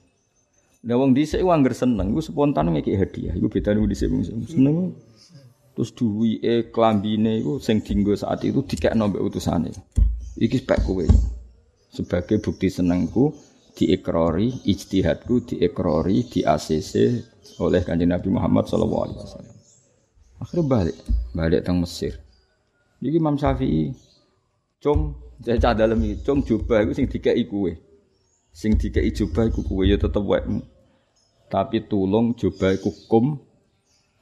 [0.81, 3.35] Lah wong dhisik ku angger seneng, iku spontan ngeki hadiah.
[3.37, 4.97] Iku bedane wong dhisik wong seneng.
[5.76, 9.70] Terus duwike klambine iku sing dienggo saat itu dikekno mbek utusane.
[10.41, 11.05] Iki spek kowe.
[11.91, 13.35] Sebagai bukti senengku
[13.76, 16.93] diekrori, ijtihadku diekrori, di ACC
[17.61, 19.57] oleh kanjeng Nabi Muhammad sallallahu alaihi wasallam.
[20.41, 20.97] Akhirnya balik,
[21.37, 22.16] balik teng Mesir.
[23.01, 23.93] Jadi Imam Syafi'i,
[24.81, 27.76] cung, saya cah dalam ini, cung jubah itu sing dikai kue,
[28.51, 30.62] sing dikai jubah itu kue ya tetep wekmu.
[31.51, 33.34] Tapi tulung jubah itu kum,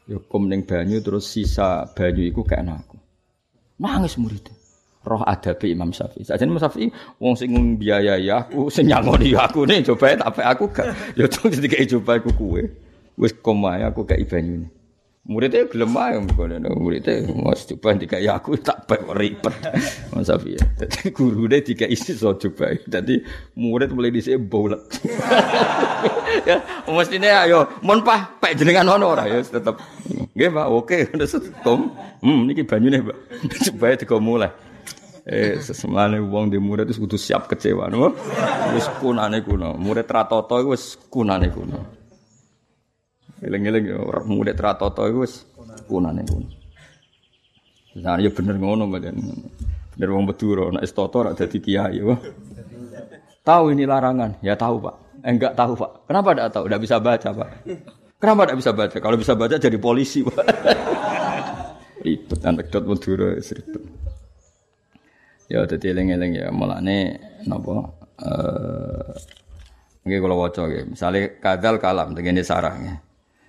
[0.09, 2.97] ya kum neng banyu terus sisa banyu itu kayak aku.
[3.79, 4.59] Nangis muridnya
[5.09, 6.29] roh adabe Imam Syafi'i.
[6.29, 7.51] Saja Imam Syafi'i wong sing
[7.81, 12.31] biayai aku, sing nyangoni aku nih coba tapi aku gak ya tuh jadi coba aku
[12.37, 12.63] kue.
[13.19, 14.71] Wis komae aku gak ibanyune.
[15.29, 19.53] Muridnya gelem ae ngono muridnya mas coba dikai aku tak bae ribet.
[20.09, 20.57] Mas Syafi'i.
[20.81, 22.73] Dadi gurune dikai iso coba.
[22.89, 23.21] Dadi
[23.53, 24.81] murid mulai dhisik bolet.
[26.49, 29.77] ya mestine ayo mon pah pek jenengan ono ora ya tetep.
[30.33, 30.99] Nggih Pak, oke.
[31.61, 31.93] Kom.
[32.25, 33.17] Hmm niki banyune Pak.
[33.69, 34.49] Coba digo mulai.
[35.29, 38.17] Eh sesemane wong di murid wis kudu siap kecewa no.
[38.73, 39.77] Wis kunane kuno.
[39.77, 41.98] Murid ratoto wis kunane kuno.
[43.39, 45.47] Eling-eling ora murid ratoto iku wis
[45.87, 46.49] kunane kuno.
[47.99, 49.17] Nah, ya bener ngono badan.
[49.95, 51.99] Bener wong Madura nek toto ora dadi kiai.
[53.43, 54.45] Tahu ini larangan?
[54.45, 55.25] Ya tahu, Pak.
[55.25, 56.05] Eh, enggak tahu, Pak.
[56.05, 56.65] Kenapa enggak tahu?
[56.69, 57.49] Enggak bisa baca, Pak.
[58.21, 58.97] Kenapa enggak bisa baca?
[59.01, 60.37] Kalau bisa baca jadi polisi, Pak.
[62.05, 63.85] ribet anekdot Madura ribet.
[65.49, 67.17] Ya dadi eling-eling ya mulane
[67.49, 67.89] napa
[68.21, 69.17] eh
[70.05, 70.85] nggih kula waca nggih.
[70.93, 73.08] Misale kadal kalam tengene sarah nggih.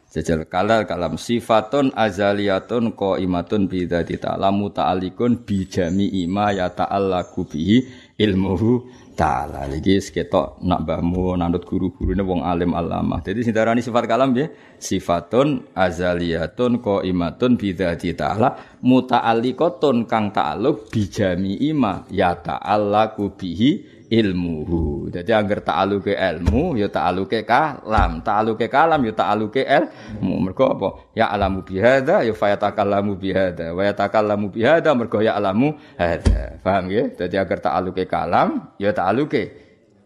[0.10, 7.46] Jajal kalal kalam sifatun azaliyatun qaimatun bi dzati ta'ala muta'alliqun bi jami'i ma ya ta'allaqu
[7.46, 7.86] bihi
[8.18, 9.70] ilmuhu ta'ala.
[9.70, 13.22] Iki seketok nak mbahmu nanut guru-gurune wong alim alamah.
[13.22, 14.50] Jadi sing darani sifat kalam ya
[14.82, 23.89] sifatun azaliyatun qaimatun bi dzati ta'ala muta'alliqatun kang ta'alluq bi jami'i ma ya ta'allaqu bihi
[24.10, 25.14] ilmuhu.
[25.14, 30.34] Jadi angger ta'aluke ilmu ya ta'aluke kalam, ta'aluke kalam ya ta'aluke ilmu.
[30.50, 30.90] Mergo apa?
[31.14, 33.72] Ya alamu bihada ya fayatakallamu bihada.
[33.78, 36.58] Wa yatakallamu bihada mergo ya alamu hada.
[36.66, 37.06] Paham ya?
[37.14, 39.54] Jadi angger ta'aluke kalam ya ta'aluke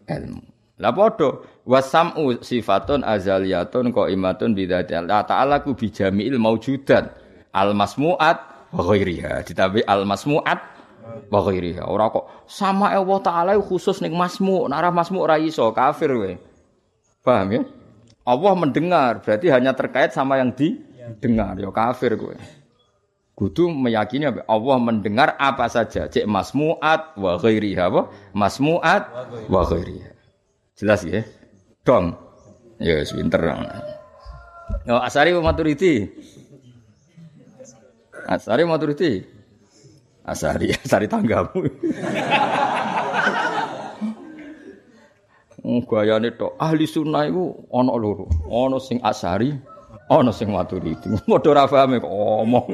[0.04, 0.44] ilmu.
[0.74, 7.14] Lah padha wasam'u sifatun azaliyatun qaimatun bidzati Allah ta'ala ku bijami'il maujudat
[7.54, 9.46] al masmu'at wa ghairiha.
[9.48, 10.04] Ditambahi al
[11.30, 11.84] wa ghairiha.
[11.88, 16.32] Ora kok sama Allah taala khusus ning masmu, ora masmu ora iso kafir kowe.
[17.24, 17.62] Paham ya?
[18.24, 22.36] Allah mendengar, berarti hanya terkait sama yang didengar, ya kafir kowe.
[23.34, 28.02] Kudu meyakini Allah mendengar apa saja, cek masmuat wa ghairiha apa?
[28.30, 29.02] Masmuat
[29.50, 30.14] wa ghairiha.
[30.78, 31.26] Jelas ya?
[31.82, 32.14] Dong.
[32.78, 33.42] Ya yes, pinter.
[34.86, 36.10] Yo Asari Maturidi.
[38.26, 39.33] Asari Maturidi.
[40.24, 41.60] Asari, asari tanggamu.
[45.64, 48.28] Oh, gayane tok ahli sunnah iku ana loro.
[48.48, 49.52] Ana sing asari,
[50.12, 51.08] ana sing maturidi.
[51.28, 52.68] Padha ora paham kok omong.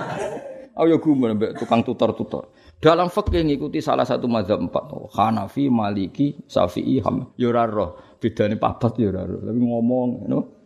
[0.80, 2.48] Ayo gumun mbek tukang tutor-tutor.
[2.80, 7.36] Dalam fikih ngikuti salah satu mazhab empat, Hanafi, Maliki, Syafi'i, Ham.
[7.36, 9.44] Ya ora roh, papat ya ora roh.
[9.44, 10.61] Tapi ngomong, you know?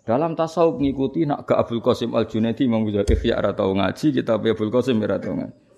[0.00, 4.06] Dalam tasawuf ngikuti nak ke Abdul Qasim Al Junaidi Imam Ghazali ikhya ora tau ngaji,
[4.16, 5.68] kita Abdul Qasim ora tau ngaji.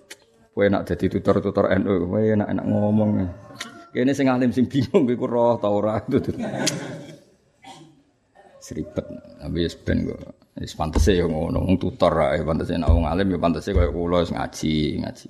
[0.53, 3.25] Kowe nak dadi tutor-tutor NU, kowe enak-enak ngomong.
[3.89, 5.97] Kene sing alim sing bingung kowe roh ta ora.
[8.63, 9.03] Seribet,
[9.49, 10.21] wis ben kok.
[10.53, 14.21] Wis pantese ya ngono, wong tutor ae pantese nek wong alim ya pantese koyo kula
[14.21, 15.25] wis ngaji, ngaji.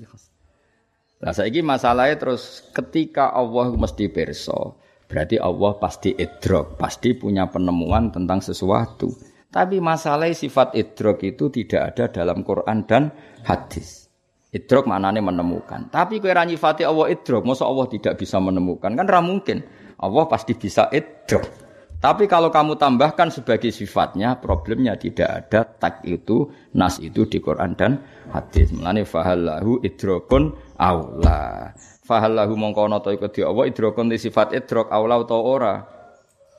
[1.23, 4.82] Lah saiki masalahnya terus ketika Allah mesti perso,
[5.13, 9.13] berarti Allah pasti idrok, pasti punya penemuan tentang sesuatu.
[9.53, 13.13] Tapi masalah sifat idrok itu tidak ada dalam Quran dan
[13.45, 14.09] hadis.
[14.49, 15.93] Idrok maknanya menemukan.
[15.93, 18.97] Tapi kue nyifati Allah idrok, masa Allah tidak bisa menemukan?
[18.97, 19.61] Kan mungkin.
[20.01, 21.62] Allah pasti bisa idrok.
[22.03, 27.79] Tapi kalau kamu tambahkan sebagai sifatnya, problemnya tidak ada tak itu, nas itu di Quran
[27.79, 28.75] dan hadis.
[28.75, 31.71] Melani fahallahu idrokun aula.
[32.03, 35.75] Fahallahu mongko ana ta iku di Allah idrokun di sifat idrok aula utawa ora.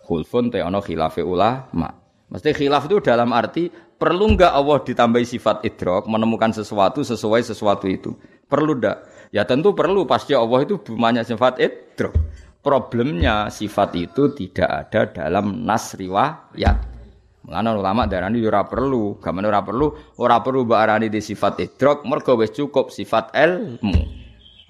[0.08, 1.92] khulfun te ana khilafe ulama.
[2.32, 3.68] Mesti khilaf itu dalam arti
[4.00, 8.16] perlu enggak Allah ditambahi sifat idrok menemukan sesuatu sesuai sesuatu itu.
[8.48, 9.28] Perlu enggak?
[9.28, 12.16] Ya tentu perlu pasti Allah itu bumanya sifat idrok.
[12.64, 16.96] Problemnya sifat itu tidak ada dalam nas riwayat.
[17.44, 22.08] Mulane ulama darani ora perlu, gamane ora perlu, ora perlu mbok arani di sifat idrok,
[22.08, 23.92] mergo wis cukup sifat ilmu.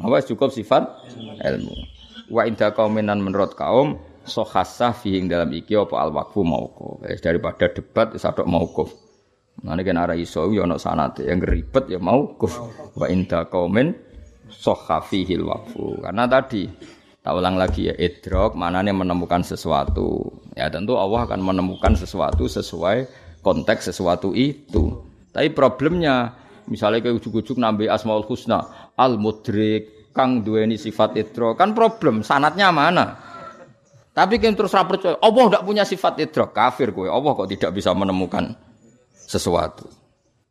[0.03, 0.83] Apa cukup sifat
[1.39, 1.75] ilmu.
[2.35, 6.99] Wa inda qauminan menurut kaum sohasah fi dalam iki apa al waqfu mauquf.
[7.23, 8.91] Daripada debat wis adok mauquf.
[9.63, 12.59] Mulane kan ara iso yo ana sanate yang ribet ya mauquf.
[12.99, 13.95] Wa inda qaumin
[14.51, 16.03] sohha fihi waqfu.
[16.03, 16.67] Karena tadi
[17.25, 20.29] Tak ulang lagi ya, idrok maknanya menemukan sesuatu.
[20.53, 23.09] Ya tentu Allah akan menemukan sesuatu sesuai
[23.41, 25.01] konteks sesuatu itu.
[25.33, 26.37] Tapi problemnya,
[26.69, 32.21] misalnya kayak ujuk-ujuk nambahi asmaul husna, al mudrik, kang duweni sifat idrok, kan problem.
[32.21, 33.17] Sanatnya mana?
[34.13, 37.09] Tapi kan terus percaya, Allah tidak punya sifat idrok, kafir gue.
[37.09, 38.53] Allah kok tidak bisa menemukan
[39.17, 39.89] sesuatu.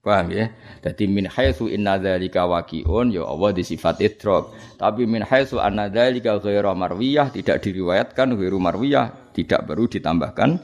[0.03, 0.51] Paham ya?
[0.83, 4.51] Jadi min haitsu inna dzalika waqi'un ya Allah di sifat idrok.
[4.75, 10.59] Tapi min haitsu anna dzalika ghairu marwiyah tidak diriwayatkan ghairu marwiyah tidak baru ditambahkan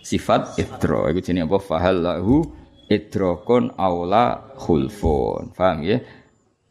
[0.00, 1.12] sifat idrok.
[1.12, 1.60] Itu jenenge apa?
[1.60, 2.34] Fahallahu
[2.88, 5.52] idrokun aula khulfun.
[5.52, 6.00] Paham ya?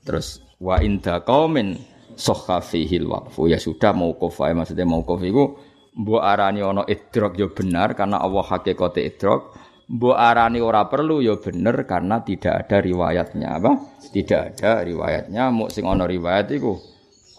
[0.02, 1.78] Terus wa inda qaumin
[2.18, 3.54] sahha fihi waqfu.
[3.54, 5.62] Ya sudah mauquf ae maksudnya mauquf iku
[5.94, 9.54] mbok arani ana idrok ya benar karena Allah hakikate idrok
[9.90, 13.72] Mbok arani ora perlu ya bener karena tidak ada riwayatnya apa?
[14.14, 16.78] Tidak ada riwayatnya, muk sing ana riwayat iku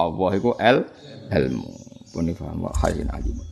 [0.02, 0.82] Allah iku el
[1.30, 1.70] ilmu.
[2.10, 3.49] Pun paham wa alim.